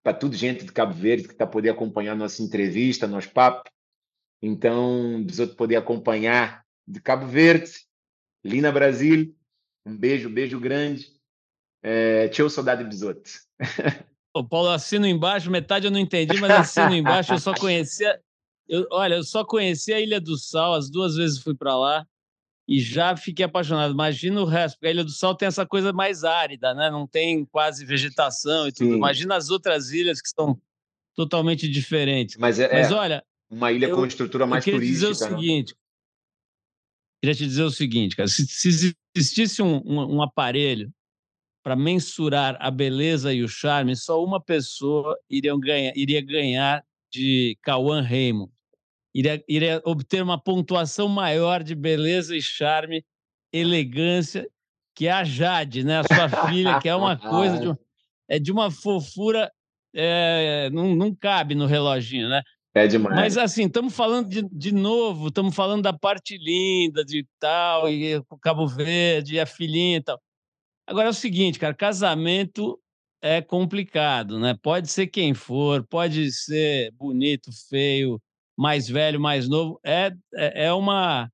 [0.03, 3.69] para tudo gente de Cabo Verde que está poder acompanhar nossa entrevista, nosso papo.
[4.47, 7.71] Então, Bisoto poder acompanhar de Cabo Verde,
[8.43, 9.35] Lina Brasil,
[9.83, 11.07] um beijo, beijo grande.
[11.81, 13.27] É, tchau, saudade Bisoto.
[14.35, 18.21] O Paulo, assino embaixo, metade eu não entendi, mas assino embaixo, eu só conhecia.
[18.67, 22.05] Eu, olha, eu só conhecia a Ilha do Sal, as duas vezes fui para lá
[22.67, 23.93] e já fiquei apaixonado.
[23.93, 26.91] Imagina o resto, porque a Ilha do Sal tem essa coisa mais árida, né?
[26.91, 28.91] Não tem quase vegetação e tudo.
[28.91, 28.97] Sim.
[28.97, 30.59] Imagina as outras ilhas que são
[31.15, 32.37] totalmente diferentes.
[32.37, 35.09] Mas, é, Mas é olha, uma ilha eu, com estrutura mais eu turística.
[35.09, 35.37] Dizer o né?
[35.37, 35.75] seguinte,
[37.21, 40.91] queria te dizer o seguinte, cara, se, se existisse um, um, um aparelho
[41.63, 47.57] para mensurar a beleza e o charme, só uma pessoa iria ganhar, iria ganhar de
[47.61, 48.51] Cauã Raymond
[49.15, 53.05] iria, iria obter uma pontuação maior de beleza e charme,
[53.51, 54.45] elegância,
[54.93, 55.99] que é a Jade, né?
[55.99, 57.79] A sua filha, que é uma coisa de,
[58.27, 59.49] é de uma fofura,
[59.93, 62.43] é, não, não cabe no reloginho, né?
[62.75, 63.15] É demais.
[63.15, 68.17] Mas assim, estamos falando de, de novo, estamos falando da parte linda de tal, e
[68.17, 70.21] o Cabo Verde, e a filhinha e tal.
[70.85, 72.77] Agora é o seguinte, cara, casamento
[73.21, 74.57] é complicado, né?
[74.61, 78.21] Pode ser quem for, pode ser bonito, feio,
[78.57, 81.31] mais velho, mais novo, é, é, é uma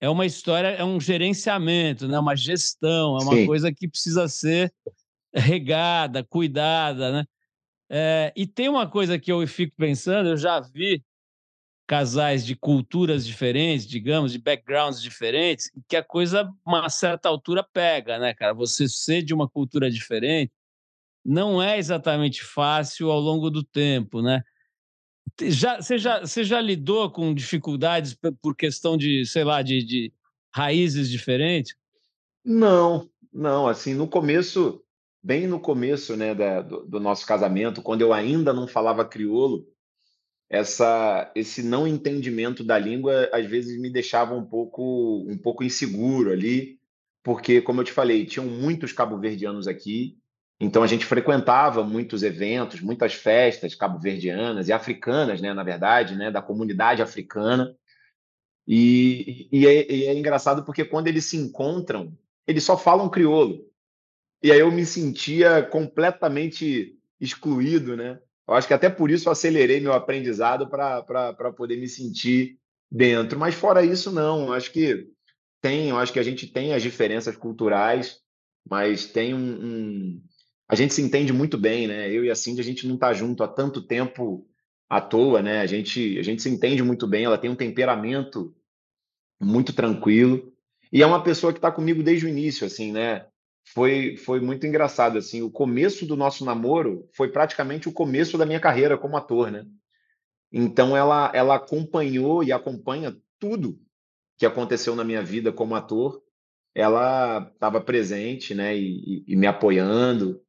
[0.00, 2.18] é uma história, é um gerenciamento, né?
[2.18, 3.46] uma gestão, é uma Sim.
[3.46, 4.72] coisa que precisa ser
[5.32, 7.24] regada, cuidada, né?
[7.94, 11.04] É, e tem uma coisa que eu fico pensando, eu já vi
[11.86, 18.18] casais de culturas diferentes, digamos, de backgrounds diferentes, que a coisa, uma certa altura, pega,
[18.18, 18.54] né, cara?
[18.54, 20.50] Você ser de uma cultura diferente
[21.22, 24.42] não é exatamente fácil ao longo do tempo, né?
[25.42, 30.12] Já, você, já, você já lidou com dificuldades por questão de, sei lá, de, de
[30.50, 31.76] raízes diferentes?
[32.42, 33.68] Não, não.
[33.68, 34.82] Assim, no começo,
[35.22, 39.66] bem no começo né, da, do, do, nosso casamento, quando eu ainda não falava crioulo,
[40.50, 46.30] essa, esse não entendimento da língua às vezes me deixava um pouco, um pouco inseguro
[46.30, 46.78] ali,
[47.22, 50.18] porque, como eu te falei, tinham muitos cabo-verdianos aqui
[50.62, 56.30] então a gente frequentava muitos eventos, muitas festas cabo-verdianas e africanas, né, na verdade, né,
[56.30, 57.74] da comunidade africana.
[58.64, 62.16] E, e, é, e, é, engraçado porque quando eles se encontram,
[62.46, 63.58] eles só falam crioulo.
[64.42, 68.18] E aí eu me sentia completamente excluído, né?
[68.48, 72.58] Eu acho que até por isso eu acelerei meu aprendizado para poder me sentir
[72.90, 73.38] dentro.
[73.38, 74.46] Mas fora isso, não.
[74.46, 75.08] Eu acho que
[75.60, 78.18] tem, eu acho que a gente tem as diferenças culturais,
[78.68, 80.22] mas tem um, um
[80.68, 82.10] a gente se entende muito bem, né?
[82.10, 84.48] Eu e a Cindy, a gente não está junto há tanto tempo
[84.88, 85.60] à toa, né?
[85.60, 88.54] A gente, a gente se entende muito bem, ela tem um temperamento
[89.40, 90.52] muito tranquilo
[90.92, 93.26] e é uma pessoa que está comigo desde o início, assim, né?
[93.64, 98.44] Foi, foi muito engraçado, assim, o começo do nosso namoro foi praticamente o começo da
[98.44, 99.64] minha carreira como ator, né?
[100.52, 103.80] Então ela, ela acompanhou e acompanha tudo
[104.36, 106.22] que aconteceu na minha vida como ator.
[106.74, 110.42] Ela estava presente, né, e, e, e me apoiando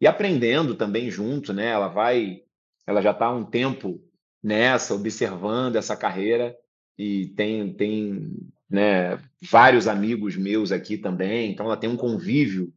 [0.00, 1.68] e aprendendo também junto, né?
[1.68, 2.42] Ela vai,
[2.86, 4.00] ela já está há um tempo
[4.42, 6.56] nessa, observando essa carreira
[6.98, 8.30] e tem tem
[8.68, 12.72] né, vários amigos meus aqui também, então ela tem um convívio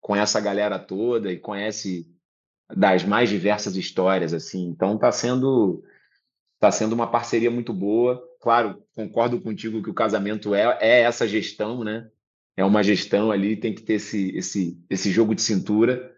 [0.00, 2.06] com essa galera toda e conhece
[2.74, 4.68] das mais diversas histórias assim.
[4.68, 5.82] Então está sendo
[6.58, 8.22] tá sendo uma parceria muito boa.
[8.40, 12.08] Claro, concordo contigo que o casamento é, é essa gestão, né?
[12.56, 16.12] É uma gestão ali, tem que ter esse, esse, esse jogo de cintura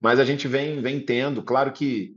[0.00, 2.16] mas a gente vem, vem tendo, claro que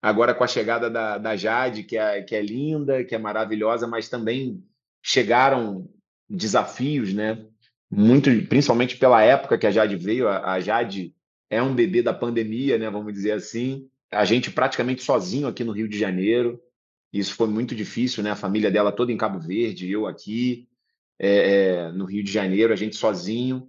[0.00, 3.86] agora com a chegada da, da Jade, que é, que é linda, que é maravilhosa,
[3.86, 4.64] mas também
[5.02, 5.88] chegaram
[6.28, 7.44] desafios, né?
[7.90, 11.14] Muito, principalmente pela época que a Jade veio, a, Jade
[11.48, 12.88] é um bebê da pandemia, né?
[12.88, 13.88] Vamos dizer assim.
[14.12, 16.60] A gente praticamente sozinho aqui no Rio de Janeiro.
[17.12, 18.30] Isso foi muito difícil, né?
[18.30, 20.68] A família dela toda em Cabo Verde, eu aqui
[21.18, 23.68] é, é, no Rio de Janeiro, a gente sozinho.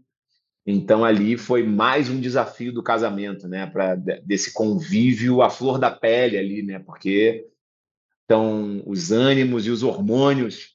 [0.65, 5.89] Então ali foi mais um desafio do casamento, né, para desse convívio à flor da
[5.89, 7.47] pele ali, né, porque
[8.21, 10.70] estão os ânimos e os hormônios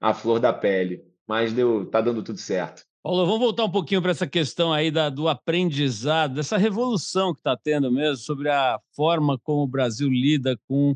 [0.00, 1.04] à flor da pele.
[1.26, 2.82] Mas deu, tá dando tudo certo.
[3.02, 7.40] Paulo, vamos voltar um pouquinho para essa questão aí da, do aprendizado, dessa revolução que
[7.40, 10.94] está tendo mesmo sobre a forma como o Brasil lida com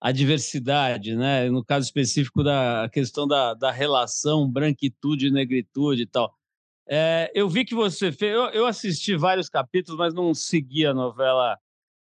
[0.00, 1.48] a diversidade, né?
[1.50, 6.34] No caso específico da questão da, da relação branquitude e negritude e tal.
[6.88, 8.34] É, eu vi que você fez.
[8.34, 11.56] Eu, eu, assisti vários capítulos, mas não segui a novela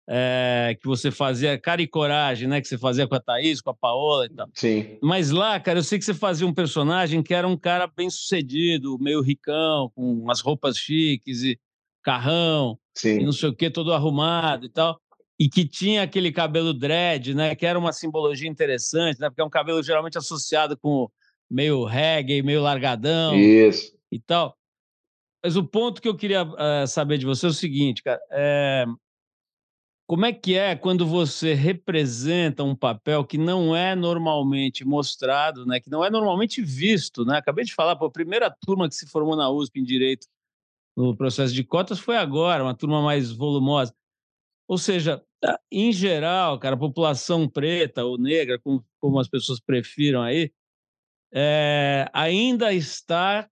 [0.09, 2.61] é, que você fazia, Cara e Coragem, né?
[2.61, 4.48] Que você fazia com a Thaís, com a Paola e tal.
[4.55, 4.98] Sim.
[5.02, 8.11] Mas lá, cara, eu sei que você fazia um personagem que era um cara bem
[8.11, 11.59] sucedido, meio ricão, com umas roupas chiques e
[12.02, 13.20] carrão, Sim.
[13.20, 15.00] e não sei o que, todo arrumado e tal.
[15.40, 17.55] E que tinha aquele cabelo dread, né?
[17.55, 19.28] Que era uma simbologia interessante, né?
[19.28, 21.09] Porque é um cabelo geralmente associado com
[21.50, 23.34] meio reggae, meio largadão.
[23.34, 23.92] Isso.
[24.12, 24.57] E tal.
[25.42, 28.20] Mas o ponto que eu queria uh, saber de você é o seguinte, cara.
[28.30, 28.86] É...
[30.07, 35.80] Como é que é quando você representa um papel que não é normalmente mostrado, né?
[35.80, 37.38] Que não é normalmente visto, né?
[37.38, 40.26] Acabei de falar, pô, a primeira turma que se formou na USP em Direito
[40.96, 43.94] no processo de cotas foi agora, uma turma mais volumosa.
[44.68, 45.22] Ou seja,
[45.70, 50.52] em geral, cara, a população preta ou negra, como, como as pessoas prefiram aí,
[51.32, 53.48] é, ainda está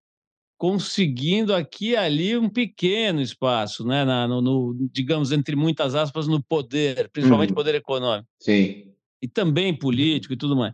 [0.63, 4.05] conseguindo aqui e ali um pequeno espaço, né?
[4.05, 7.57] Na, no, no, digamos, entre muitas aspas, no poder, principalmente uhum.
[7.57, 8.29] poder econômico.
[8.39, 8.93] Sim.
[9.21, 10.73] E também político e tudo mais.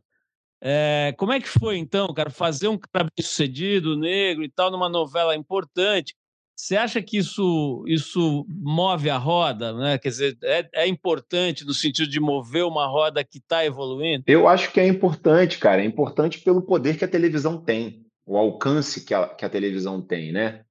[0.60, 4.90] É, como é que foi, então, cara, fazer um cara bem-sucedido, negro e tal, numa
[4.90, 6.14] novela importante?
[6.54, 9.96] Você acha que isso, isso move a roda, né?
[9.96, 14.24] Quer dizer, é, é importante no sentido de mover uma roda que está evoluindo?
[14.26, 15.80] Eu acho que é importante, cara.
[15.80, 20.02] É importante pelo poder que a televisão tem o alcance que a, que a televisão
[20.02, 20.62] tem, né?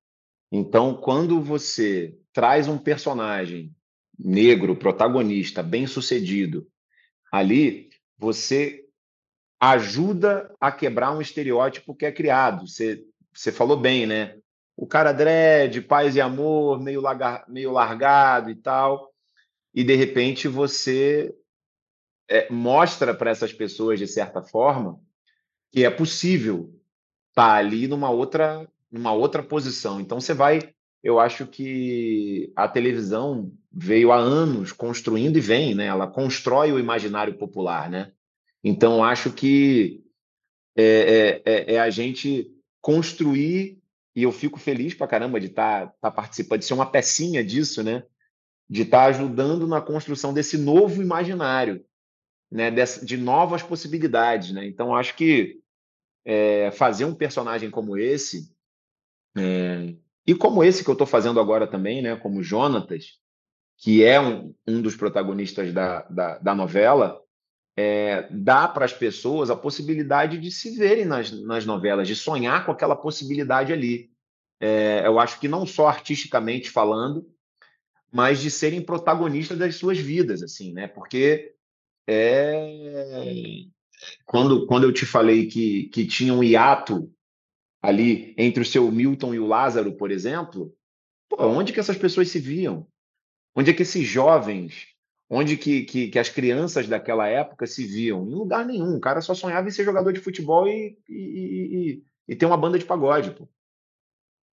[0.51, 3.75] Então, quando você traz um personagem
[4.17, 6.67] negro, protagonista, bem sucedido,
[7.31, 8.85] ali, você
[9.59, 12.67] ajuda a quebrar um estereótipo que é criado.
[12.67, 13.03] Você,
[13.33, 14.37] você falou bem, né?
[14.75, 19.11] O cara dread, paz e amor, meio, larga, meio largado e tal.
[19.73, 21.33] E, de repente, você
[22.29, 25.01] é, mostra para essas pessoas, de certa forma,
[25.71, 26.76] que é possível
[27.38, 30.01] tá ali numa outra, numa outra posição.
[30.01, 30.73] Então você vai,
[31.03, 35.85] eu acho que a televisão veio há anos construindo e vem, né?
[35.85, 38.11] Ela constrói o imaginário popular, né?
[38.63, 40.03] Então acho que
[40.75, 43.77] é, é, é, é a gente construir
[44.15, 47.45] e eu fico feliz pra caramba de estar tá, tá participando, de ser uma pecinha
[47.45, 48.03] disso, né?
[48.67, 51.85] De estar tá ajudando na construção desse novo imaginário,
[52.51, 52.71] né?
[52.71, 54.65] Dessa, de novas possibilidades, né?
[54.65, 55.61] Então acho que
[56.28, 58.53] é, fazer um personagem como esse,
[59.38, 63.17] é, e como esse que eu estou fazendo agora também, né, como Jonatas,
[63.78, 67.21] que é um, um dos protagonistas da, da, da novela,
[67.78, 72.65] é, dá para as pessoas a possibilidade de se verem nas, nas novelas, de sonhar
[72.65, 74.11] com aquela possibilidade ali.
[74.59, 77.25] É, eu acho que não só artisticamente falando,
[78.11, 80.88] mas de serem protagonistas das suas vidas, assim, né?
[80.88, 81.53] Porque
[82.05, 83.67] é,
[84.25, 87.11] quando, quando eu te falei que, que tinha um hiato
[87.81, 90.73] ali entre o seu Milton e o Lázaro, por exemplo,
[91.29, 92.87] pô, onde que essas pessoas se viam?
[93.55, 94.87] Onde é que esses jovens,
[95.29, 98.27] onde que, que, que, as crianças daquela época se viam?
[98.27, 98.95] Em lugar nenhum.
[98.95, 102.57] O cara só sonhava em ser jogador de futebol e, e, e, e ter uma
[102.57, 103.31] banda de pagode.
[103.31, 103.49] Pô.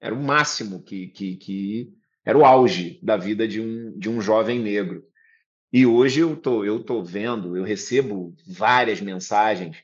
[0.00, 1.92] Era o máximo que, que, que
[2.24, 5.04] era o auge da vida de um, de um jovem negro.
[5.76, 9.82] E hoje eu tô, eu tô vendo, eu recebo várias mensagens,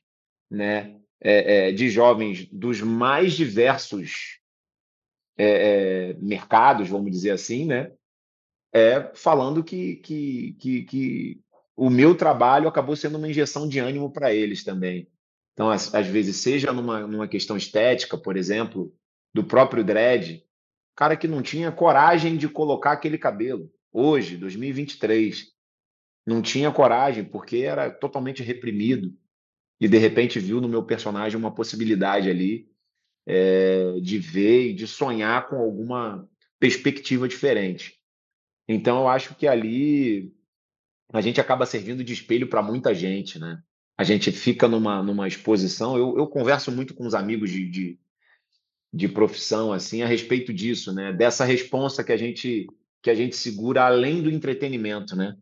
[0.49, 4.39] né, é, é, de jovens dos mais diversos
[5.37, 7.91] é, é mercados, vamos dizer assim, né,
[8.73, 11.41] é, falando que, que, que, que
[11.75, 15.09] o meu trabalho acabou sendo uma injeção de ânimo para eles também.
[15.55, 18.95] Então, às, às, vezes, seja numa, numa questão estética, por exemplo,
[19.35, 20.47] do próprio dread,
[20.95, 23.69] cara que não tinha coragem de colocar aquele cabelo.
[23.93, 25.53] Hoje, 2023,
[26.27, 29.15] não tinha coragem porque era totalmente reprimido
[29.81, 32.69] e de repente viu no meu personagem uma possibilidade ali
[33.27, 37.99] é, de ver e de sonhar com alguma perspectiva diferente.
[38.69, 40.35] Então eu acho que ali
[41.13, 43.63] a gente acaba servindo de espelho para muita gente, né?
[43.99, 45.97] A gente fica numa, numa exposição.
[45.97, 48.01] Eu, eu converso muito com os amigos de, de,
[48.93, 51.13] de profissão assim a respeito disso, né?
[51.13, 52.67] Dessa responsa que a gente
[53.03, 55.35] que a gente segura além do entretenimento, né?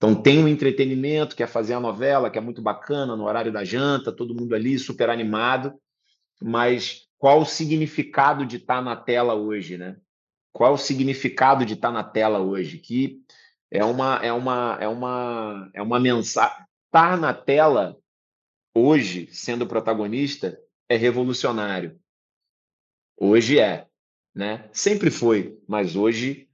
[0.00, 3.62] Então tem o entretenimento, quer fazer a novela, que é muito bacana, no horário da
[3.62, 5.78] janta, todo mundo ali super animado,
[6.40, 9.98] mas qual o significado de estar tá na tela hoje, né?
[10.54, 12.78] Qual o significado de estar tá na tela hoje?
[12.78, 13.20] Que
[13.70, 16.64] é uma é uma é uma é uma mensagem.
[16.86, 17.94] Estar na tela
[18.74, 22.00] hoje, sendo protagonista, é revolucionário.
[23.18, 23.86] Hoje é,
[24.34, 24.66] né?
[24.72, 26.49] Sempre foi, mas hoje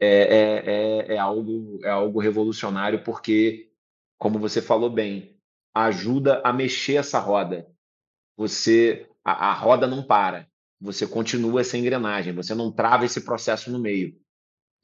[0.00, 3.70] é, é, é, é, algo, é algo revolucionário, porque,
[4.18, 5.36] como você falou bem,
[5.74, 7.66] ajuda a mexer essa roda.
[8.36, 10.46] Você, a, a roda não para.
[10.80, 14.16] você continua essa engrenagem, você não trava esse processo no meio,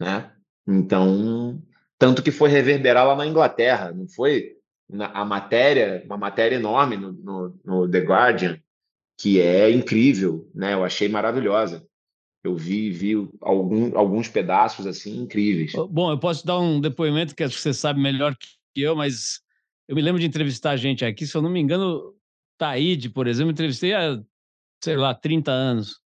[0.00, 0.32] né?
[0.66, 1.62] Então,
[1.98, 4.54] tanto que foi reverberar lá na Inglaterra, não foi?
[4.98, 8.60] a matéria, uma matéria enorme no, no, no The Guardian,
[9.18, 10.74] que é incrível, né?
[10.74, 11.86] Eu achei maravilhosa.
[12.44, 15.72] Eu vi, vi algum, alguns pedaços assim incríveis.
[15.90, 19.40] Bom, eu posso dar um depoimento que acho que você sabe melhor que eu, mas
[19.88, 22.14] eu me lembro de entrevistar gente aqui, se eu não me engano,
[22.58, 24.22] Taíde, por exemplo, entrevistei há,
[24.82, 26.00] sei lá, 30 anos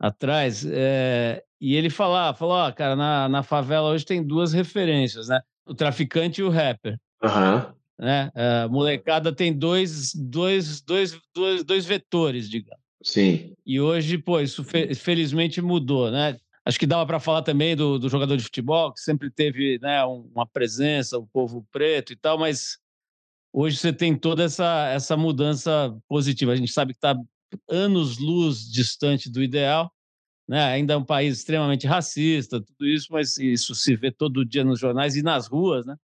[0.00, 5.28] atrás, é, e ele falava, falou, ó, cara, na, na favela hoje tem duas referências,
[5.28, 5.40] né?
[5.64, 6.98] O traficante e o rapper.
[7.22, 7.72] Uhum.
[8.00, 8.32] Né?
[8.34, 12.81] A molecada tem dois, dois, dois, dois, dois vetores, digamos.
[13.02, 13.54] Sim.
[13.66, 16.38] E hoje, pô, isso fe felizmente mudou, né?
[16.64, 20.04] Acho que dava para falar também do, do, jogador de futebol, que sempre teve né,
[20.04, 22.78] uma presença, o povo preto e tal, mas
[23.52, 26.52] hoje você tem toda essa, essa mudança positiva.
[26.52, 27.16] A gente sabe que está
[27.68, 29.92] anos-luz distante do ideal,
[30.48, 30.62] né?
[30.64, 34.78] ainda é um país extremamente racista, tudo isso, mas isso se vê todo dia nos
[34.78, 35.96] jornais e nas ruas, né?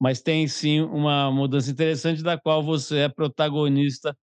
[0.00, 4.16] Mas tem sim uma mudança interessante da qual você é protagonista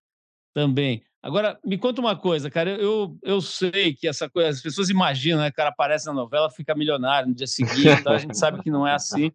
[0.54, 1.02] também.
[1.22, 2.70] Agora, me conta uma coisa, cara.
[2.70, 5.48] Eu, eu sei que essa coisa, as pessoas imaginam, né?
[5.48, 8.70] O cara aparece na novela, fica milionário no dia seguinte, então a gente sabe que
[8.70, 9.30] não é assim,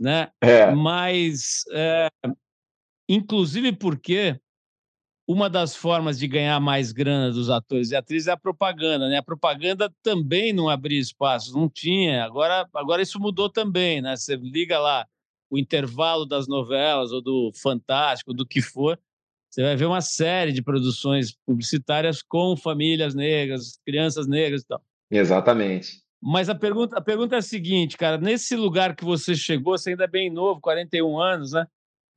[0.00, 0.30] né?
[0.40, 0.70] É.
[0.74, 2.08] Mas, é,
[3.06, 4.40] inclusive porque
[5.28, 9.18] uma das formas de ganhar mais grana dos atores e atrizes é a propaganda, né?
[9.18, 12.24] A propaganda também não abria espaço, não tinha.
[12.24, 14.16] Agora, agora isso mudou também, né?
[14.16, 15.06] Você liga lá
[15.50, 18.98] o intervalo das novelas ou do Fantástico, do que for,
[19.54, 24.82] você vai ver uma série de produções publicitárias com famílias negras, crianças negras e tal.
[25.08, 26.02] Exatamente.
[26.20, 29.90] Mas a pergunta, a pergunta é a seguinte, cara, nesse lugar que você chegou, você
[29.90, 31.66] ainda é bem novo, 41 anos, né?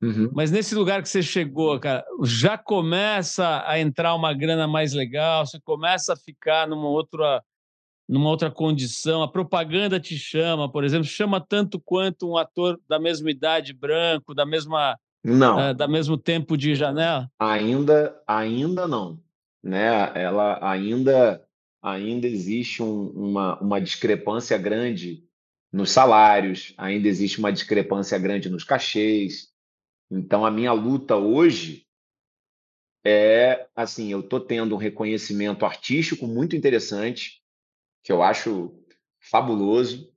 [0.02, 0.30] Uhum.
[0.34, 5.46] Mas nesse lugar que você chegou, cara, já começa a entrar uma grana mais legal,
[5.46, 7.40] você começa a ficar numa outra,
[8.08, 12.98] numa outra condição, a propaganda te chama, por exemplo, chama tanto quanto um ator da
[12.98, 15.60] mesma idade, branco, da mesma não.
[15.60, 17.30] É, da mesmo tempo de janela?
[17.38, 19.20] Ainda, ainda não.
[19.62, 20.12] Né?
[20.14, 21.44] Ela ainda,
[21.82, 25.24] ainda existe um, uma, uma discrepância grande
[25.72, 29.52] nos salários, ainda existe uma discrepância grande nos cachês.
[30.10, 31.86] Então, a minha luta hoje
[33.04, 37.42] é assim: eu estou tendo um reconhecimento artístico muito interessante,
[38.02, 38.74] que eu acho
[39.20, 40.10] fabuloso,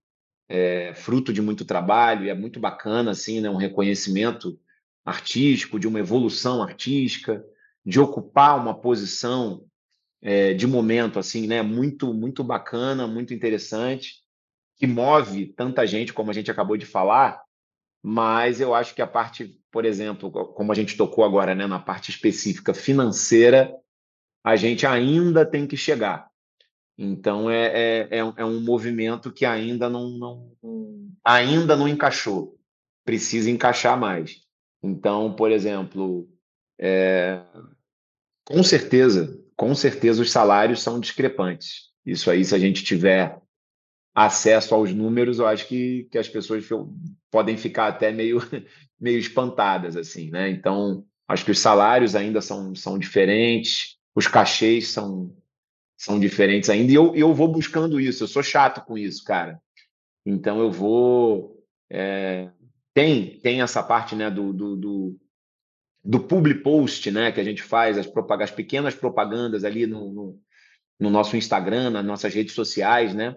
[0.47, 4.59] é, fruto de muito trabalho, e é muito bacana, assim, né, um reconhecimento
[5.05, 7.43] artístico, de uma evolução artística,
[7.85, 9.65] de ocupar uma posição
[10.21, 14.21] é, de momento assim, né, muito muito bacana, muito interessante,
[14.77, 17.41] que move tanta gente como a gente acabou de falar,
[18.03, 21.79] mas eu acho que a parte, por exemplo, como a gente tocou agora, né, na
[21.79, 23.75] parte específica financeira,
[24.43, 26.29] a gente ainda tem que chegar.
[26.97, 30.51] Então é, é, é um movimento que ainda não, não
[31.23, 32.59] ainda não encaixou,
[33.03, 34.40] precisa encaixar mais.
[34.83, 36.27] Então, por exemplo,
[36.79, 37.41] é,
[38.45, 41.91] com certeza, com certeza os salários são discrepantes.
[42.05, 43.39] Isso aí, se a gente tiver
[44.13, 46.67] acesso aos números, eu acho que, que as pessoas
[47.29, 48.39] podem ficar até meio,
[48.99, 50.49] meio espantadas, assim, né?
[50.49, 55.33] Então, acho que os salários ainda são, são diferentes, os cachês são,
[55.95, 59.61] são diferentes ainda, e eu, eu vou buscando isso, eu sou chato com isso, cara.
[60.25, 62.49] Então, eu vou é,
[62.93, 65.19] tem, tem essa parte né, do, do, do,
[66.03, 70.39] do public post né, que a gente faz, as, as pequenas propagandas ali no, no,
[70.99, 73.35] no, nosso Instagram, nas nossas redes sociais, né?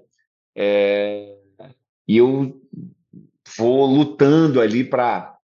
[0.56, 1.36] É,
[2.06, 2.60] e eu
[3.56, 5.38] vou lutando ali para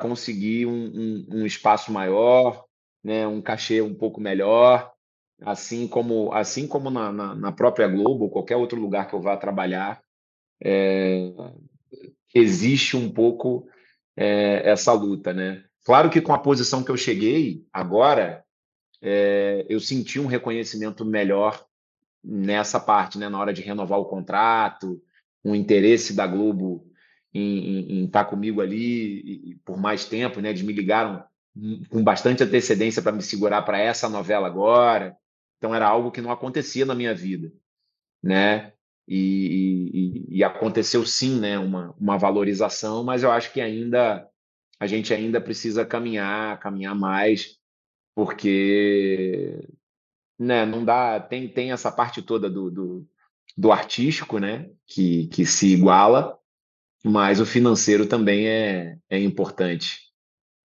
[0.00, 2.64] conseguir um, um, um, espaço maior,
[3.02, 4.92] né, um cachê um pouco melhor,
[5.42, 9.36] assim como assim como na, na, na própria Globo, qualquer outro lugar que eu vá
[9.36, 10.00] trabalhar,
[10.62, 11.32] é,
[12.34, 13.68] existe um pouco
[14.16, 15.64] é, essa luta, né?
[15.84, 18.44] Claro que com a posição que eu cheguei agora,
[19.00, 21.64] é, eu senti um reconhecimento melhor
[22.24, 23.28] nessa parte, né?
[23.28, 25.00] Na hora de renovar o contrato,
[25.44, 26.90] um interesse da Globo
[27.32, 30.50] em, estar tá comigo ali e, por mais tempo, né?
[30.50, 31.24] Eles me ligaram
[31.88, 35.16] com bastante antecedência para me segurar para essa novela agora.
[35.58, 37.52] Então era algo que não acontecia na minha vida,
[38.22, 38.72] né?
[39.08, 44.28] E, e, e, aconteceu sim né, uma, uma valorização, mas eu acho que ainda
[44.80, 47.56] a gente ainda precisa caminhar, caminhar mais,
[48.14, 49.68] porque
[50.38, 53.08] né, não dá, tem, tem essa parte toda do, do,
[53.56, 56.36] do artístico, né, que, que se iguala,
[57.04, 60.00] mas o financeiro também é, é importante,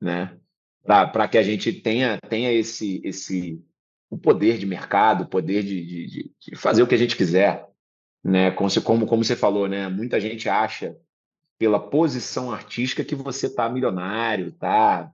[0.01, 0.35] né,
[0.83, 3.63] para que a gente tenha, tenha esse, esse,
[4.09, 7.70] o poder de mercado, o poder de, de, de fazer o que a gente quiser.
[8.23, 8.51] Né?
[8.51, 9.87] Como, como, como você falou, né?
[9.89, 10.95] muita gente acha,
[11.57, 15.11] pela posição artística, que você está milionário, tá?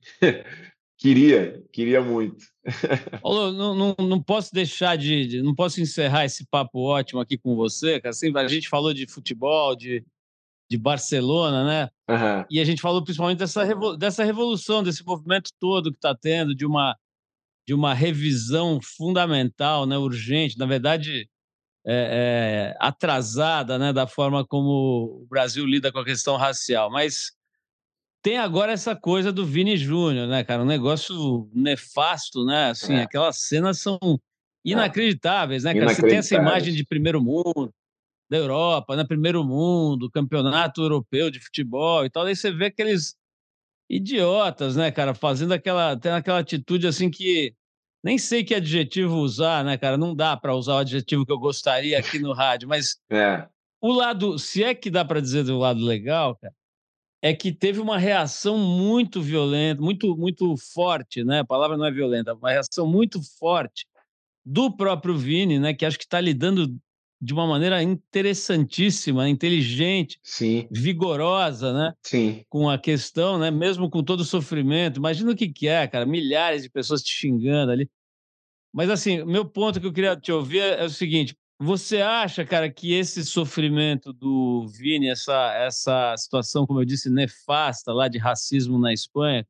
[0.98, 2.44] queria, queria muito.
[3.22, 7.36] Paulo, não, não, não posso deixar de, de, Não posso encerrar esse papo ótimo aqui
[7.36, 10.04] com você, Assim, a gente falou de futebol, de,
[10.70, 11.90] de Barcelona, né?
[12.08, 12.44] Uhum.
[12.50, 13.64] E a gente falou principalmente dessa,
[13.96, 16.96] dessa revolução, desse movimento todo que está tendo, de uma,
[17.66, 21.28] de uma revisão fundamental, né, urgente, na verdade,
[21.84, 26.90] é, é, atrasada, né, da forma como o Brasil lida com a questão racial.
[26.90, 27.32] Mas
[28.22, 30.62] tem agora essa coisa do Vini Júnior, né, cara?
[30.62, 32.70] Um negócio nefasto, né?
[32.70, 33.02] Assim, é.
[33.02, 34.16] aquelas cenas são é.
[34.64, 35.92] inacreditáveis, né, cara?
[35.92, 37.74] Você tem essa imagem de primeiro mundo,
[38.30, 39.04] da Europa, né?
[39.04, 42.24] Primeiro mundo, campeonato europeu de futebol e tal.
[42.24, 43.16] Aí você vê aqueles
[43.90, 47.54] idiotas, né, cara, fazendo aquela, tendo aquela atitude assim que
[48.02, 49.96] nem sei que adjetivo usar, né, cara?
[49.96, 53.46] Não dá para usar o adjetivo que eu gostaria aqui no rádio, mas é.
[53.80, 56.54] o lado, se é que dá para dizer do lado legal, cara,
[57.22, 61.40] é que teve uma reação muito violenta, muito muito forte, né?
[61.40, 63.86] A palavra não é violenta, uma reação muito forte
[64.44, 66.76] do próprio Vini, né, que acho que está lidando
[67.22, 70.66] de uma maneira interessantíssima, inteligente, Sim.
[70.72, 71.94] vigorosa, né?
[72.02, 72.44] Sim.
[72.48, 73.48] Com a questão, né?
[73.48, 74.96] Mesmo com todo o sofrimento.
[74.96, 77.88] Imagina o que, que é, cara, milhares de pessoas te xingando ali.
[78.72, 82.68] Mas assim, meu ponto que eu queria te ouvir é o seguinte: você acha, cara,
[82.68, 88.80] que esse sofrimento do Vini, essa, essa situação, como eu disse, nefasta lá de racismo
[88.80, 89.46] na Espanha,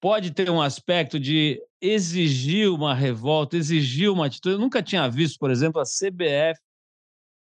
[0.00, 4.56] pode ter um aspecto de exigir uma revolta, exigir uma atitude?
[4.56, 6.58] Eu nunca tinha visto, por exemplo, a CBF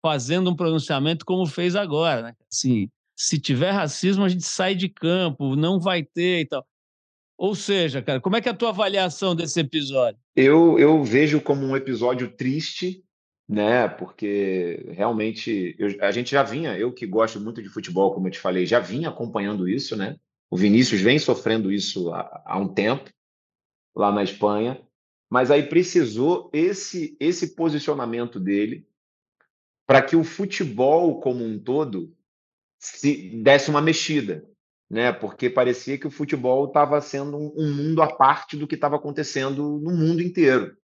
[0.05, 2.35] fazendo um pronunciamento como fez agora, né?
[2.47, 2.87] Assim,
[3.17, 6.63] se tiver racismo, a gente sai de campo, não vai ter e tal.
[7.35, 10.19] Ou seja, cara, como é que é a tua avaliação desse episódio?
[10.35, 13.03] Eu, eu vejo como um episódio triste,
[13.49, 13.87] né?
[13.87, 18.31] Porque realmente eu, a gente já vinha, eu que gosto muito de futebol, como eu
[18.31, 20.17] te falei, já vinha acompanhando isso, né?
[20.51, 23.09] O Vinícius vem sofrendo isso há, há um tempo
[23.95, 24.79] lá na Espanha,
[25.31, 28.85] mas aí precisou esse esse posicionamento dele
[29.85, 32.13] para que o futebol como um todo
[32.79, 34.45] se desse uma mexida,
[34.89, 35.11] né?
[35.11, 39.79] Porque parecia que o futebol estava sendo um, mundo à parte do que estava acontecendo
[39.79, 40.75] no mundo inteiro,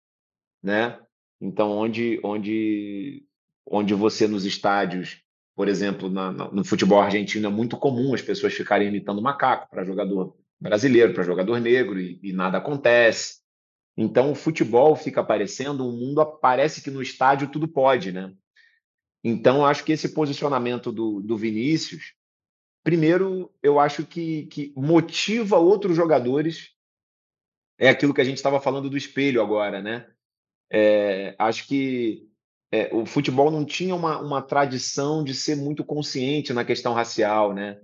[0.64, 1.00] né?
[1.40, 3.24] Então, onde, onde,
[3.66, 5.22] onde você nos estádios,
[5.56, 9.86] por exemplo, na, no futebol argentino é muito comum as pessoas ficarem imitando macaco para
[9.86, 13.42] jogador brasileiro, para jogador negro e, e nada acontece.
[13.98, 18.34] Então, o futebol fica aparecendo um mundo, parece que no estádio tudo pode, né?
[19.24, 22.14] Então, acho que esse posicionamento do, do Vinícius,
[22.84, 26.72] primeiro, eu acho que, que motiva outros jogadores.
[27.78, 30.08] É aquilo que a gente estava falando do espelho agora, né?
[30.72, 32.28] É, acho que
[32.72, 37.54] é, o futebol não tinha uma, uma tradição de ser muito consciente na questão racial,
[37.54, 37.80] né?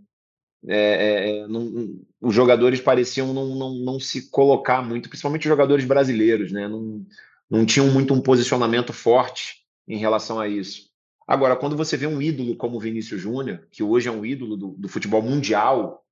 [0.68, 5.50] É, é, é não, os jogadores pareciam não, não, não se colocar muito, principalmente os
[5.50, 6.68] jogadores brasileiros, né?
[6.68, 7.06] Não,
[7.50, 10.88] não tinham muito um posicionamento forte em relação a isso.
[11.28, 14.56] Agora, quando você vê um ídolo como o Vinícius Júnior, que hoje é um ídolo
[14.56, 16.06] do, do futebol mundial,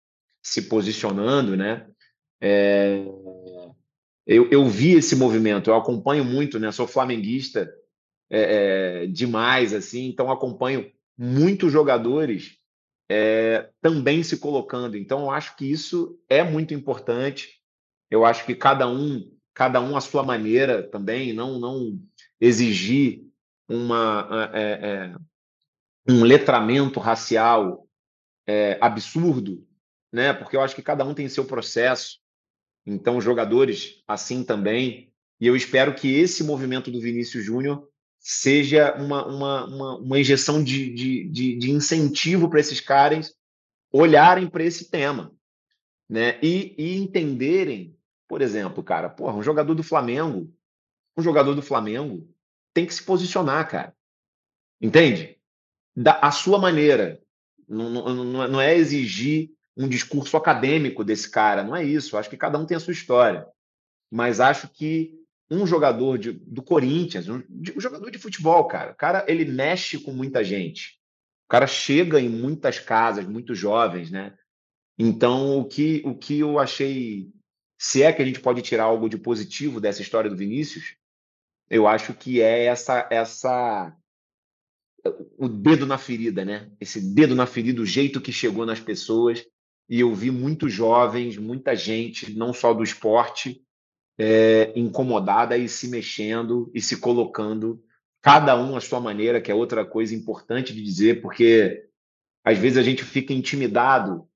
[0.43, 1.88] se posicionando, né?
[2.41, 3.05] É...
[4.28, 6.72] Eu, eu, vi esse movimento, eu acompanho muito, né?
[6.72, 7.72] Sou flamenguista
[8.30, 12.57] é, é, demais, assim, então acompanho muitos jogadores
[13.09, 14.97] é, também se colocando.
[14.97, 17.61] Então, eu acho que isso é muito importante.
[18.09, 21.99] Eu acho que cada um, cada um à sua maneira também, não, não
[22.41, 23.24] exigir
[23.68, 25.16] uma, é, é,
[26.07, 27.88] um letramento racial
[28.47, 29.66] é, absurdo,
[30.11, 30.34] né?
[30.34, 32.20] Porque eu acho que cada um tem seu processo.
[32.86, 35.11] Então, jogadores assim também.
[35.39, 37.88] E eu espero que esse movimento do Vinícius Júnior
[38.20, 43.36] seja uma, uma, uma, uma injeção de, de, de, de incentivo para esses caras
[43.91, 45.34] olharem para esse tema,
[46.09, 46.39] né?
[46.41, 47.97] E, e entenderem,
[48.28, 50.51] por exemplo, cara, porra, um jogador do Flamengo,
[51.18, 52.28] um jogador do Flamengo
[52.76, 53.95] tem que se posicionar, cara.
[54.82, 55.38] Entende?
[55.95, 57.21] Da a sua maneira.
[57.67, 62.17] Não, não, não é exigir um discurso acadêmico desse cara, não é isso.
[62.17, 63.47] Acho que cada um tem a sua história.
[64.11, 65.15] Mas acho que
[65.49, 69.97] um jogador de, do Corinthians, um, um jogador de futebol, cara, o cara ele mexe
[69.97, 70.99] com muita gente.
[71.45, 74.36] O cara chega em muitas casas, muito jovens, né?
[74.99, 77.32] Então, o que, o que eu achei,
[77.78, 80.95] se é que a gente pode tirar algo de positivo dessa história do Vinícius,
[81.70, 83.95] eu acho que é essa essa
[85.38, 86.72] o dedo na ferida, né?
[86.80, 89.45] Esse dedo na ferida, o jeito que chegou nas pessoas.
[89.88, 93.61] E eu vi muitos jovens, muita gente, não só do esporte,
[94.18, 97.84] é, incomodada e se mexendo e se colocando,
[98.22, 101.84] cada um à sua maneira, que é outra coisa importante de dizer, porque
[102.43, 104.28] às vezes a gente fica intimidado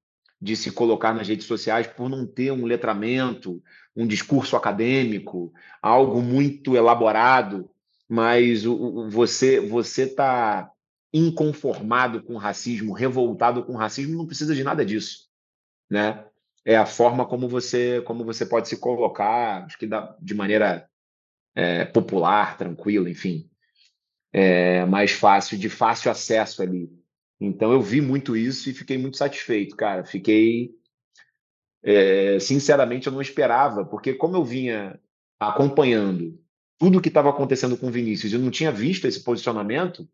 [0.42, 3.62] de se colocar nas redes sociais por não ter um letramento,
[4.00, 7.70] um discurso acadêmico, algo muito elaborado,
[8.08, 10.72] mas o, o, você você está
[11.14, 15.28] inconformado com o racismo, revoltado com o racismo, não precisa de nada disso,
[15.90, 16.26] né?
[16.64, 20.90] É a forma como você como você pode se colocar, acho que dá, de maneira
[21.54, 23.50] é, popular, tranquila, enfim,
[24.32, 26.90] é, mais fácil, de fácil acesso ali.
[27.38, 30.06] Então eu vi muito isso e fiquei muito satisfeito, cara.
[30.06, 30.72] Fiquei
[31.84, 35.00] é, sinceramente eu não esperava, porque como eu vinha
[35.40, 36.38] acompanhando
[36.78, 40.08] tudo o que estava acontecendo com o Vinícius e não tinha visto esse posicionamento,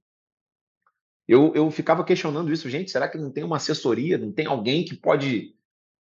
[1.28, 4.86] eu, eu ficava questionando isso, gente, será que não tem uma assessoria, não tem alguém
[4.86, 5.55] que pode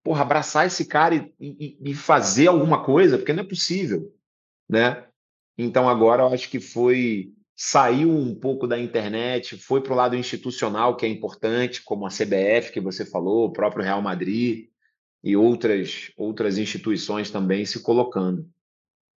[0.04, 3.18] porra, abraçar esse cara e, e, e fazer alguma coisa?
[3.18, 4.14] Porque não é possível,
[4.70, 5.08] né?
[5.58, 10.16] Então agora eu acho que foi saiu um pouco da internet, foi para o lado
[10.16, 14.68] institucional, que é importante, como a CBF que você falou, o próprio Real Madrid
[15.24, 18.48] e outras outras instituições também se colocando.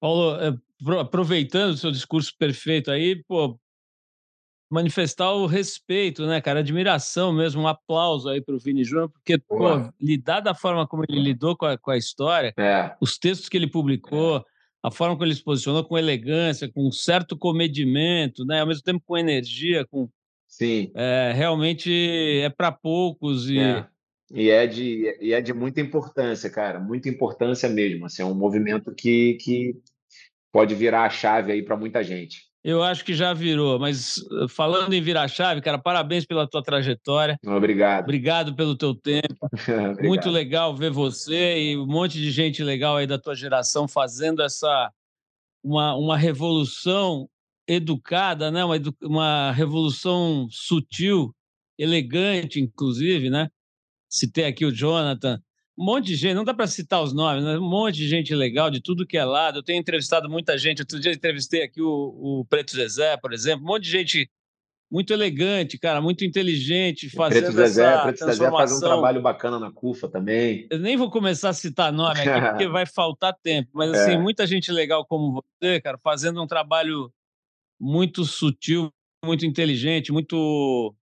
[0.01, 0.55] Paulo, eh,
[1.01, 3.59] aproveitando o seu discurso perfeito aí, pô,
[4.71, 9.39] manifestar o respeito, né, cara, admiração mesmo, um aplauso aí para o Vini Júnior, porque
[9.39, 12.95] pô, lidar da forma como ele lidou com a, com a história, é.
[13.01, 14.43] os textos que ele publicou, é.
[14.83, 18.83] a forma como ele se posicionou com elegância, com um certo comedimento, né, ao mesmo
[18.83, 20.09] tempo com energia, com
[20.47, 20.93] Sim.
[20.95, 21.91] É, realmente
[22.41, 23.87] é para poucos e é.
[24.35, 28.07] E é, de, e é de muita importância, cara, muita importância mesmo.
[28.07, 29.77] Assim, é um movimento que, que
[30.51, 32.43] pode virar a chave aí para muita gente.
[32.65, 36.63] Eu acho que já virou, mas eh, falando em virar chave, cara, parabéns pela tua
[36.63, 37.39] trajetória.
[37.47, 38.05] Obrigado.
[38.05, 39.37] Obrigado pelo teu tempo.
[40.03, 44.43] Muito legal ver você e um monte de gente legal aí da tua geração fazendo
[44.43, 44.91] essa
[45.63, 47.29] uma, uma revolução
[47.69, 48.65] educada, né?
[48.65, 51.33] Uma, uma revolução sutil,
[51.79, 53.49] elegante, inclusive, né?
[54.15, 55.43] Citei aqui o Jonathan,
[55.77, 57.59] um monte de gente, não dá para citar os nomes, né?
[57.59, 59.59] um monte de gente legal de tudo que é lado.
[59.59, 60.83] Eu tenho entrevistado muita gente.
[60.83, 61.89] Outro dia entrevistei aqui o,
[62.41, 64.31] o Preto Zezé, por exemplo, um monte de gente
[64.89, 69.59] muito elegante, cara, muito inteligente, fazendo Preto Zezé, essa Preto Zezé faz um trabalho bacana
[69.59, 70.69] na CUFA também.
[70.71, 74.19] Eu nem vou começar a citar nome aqui, porque vai faltar tempo, mas assim, é.
[74.19, 77.13] muita gente legal como você, cara, fazendo um trabalho
[77.81, 78.93] muito sutil,
[79.25, 80.95] muito inteligente, muito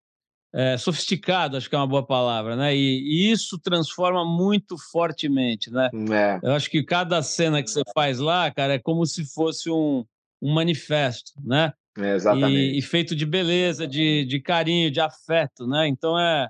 [0.55, 2.76] é, sofisticado, acho que é uma boa palavra, né?
[2.76, 5.88] E, e isso transforma muito fortemente, né?
[6.11, 6.40] É.
[6.46, 10.05] Eu acho que cada cena que você faz lá, cara, é como se fosse um,
[10.42, 11.72] um manifesto, né?
[11.96, 12.55] É, exatamente.
[12.55, 15.88] E, e, feito de beleza, de, de carinho, de afeto, né?
[15.88, 16.48] Então é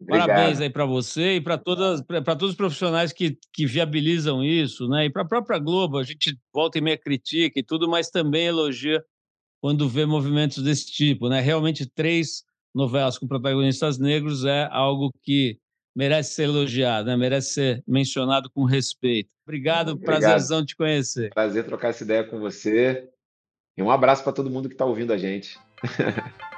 [0.00, 0.26] Obrigado.
[0.26, 4.88] parabéns aí para você e para todas para todos os profissionais que, que viabilizam isso,
[4.88, 5.06] né?
[5.06, 8.46] E para a própria Globo, a gente volta e meia critica e tudo, mas também
[8.46, 9.02] elogia
[9.60, 11.40] quando vê movimentos desse tipo, né?
[11.40, 12.44] Realmente três
[12.78, 15.58] novelas com protagonistas negros é algo que
[15.94, 17.16] merece ser elogiado, né?
[17.16, 19.30] merece ser mencionado com respeito.
[19.44, 20.20] Obrigado, Obrigado.
[20.20, 21.30] prazerzão te conhecer.
[21.34, 23.10] Prazer trocar essa ideia com você.
[23.76, 25.58] E um abraço para todo mundo que está ouvindo a gente.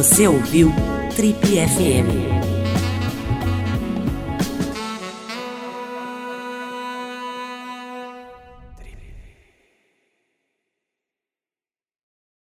[0.00, 0.72] Você ouviu
[1.14, 2.39] Trip FM.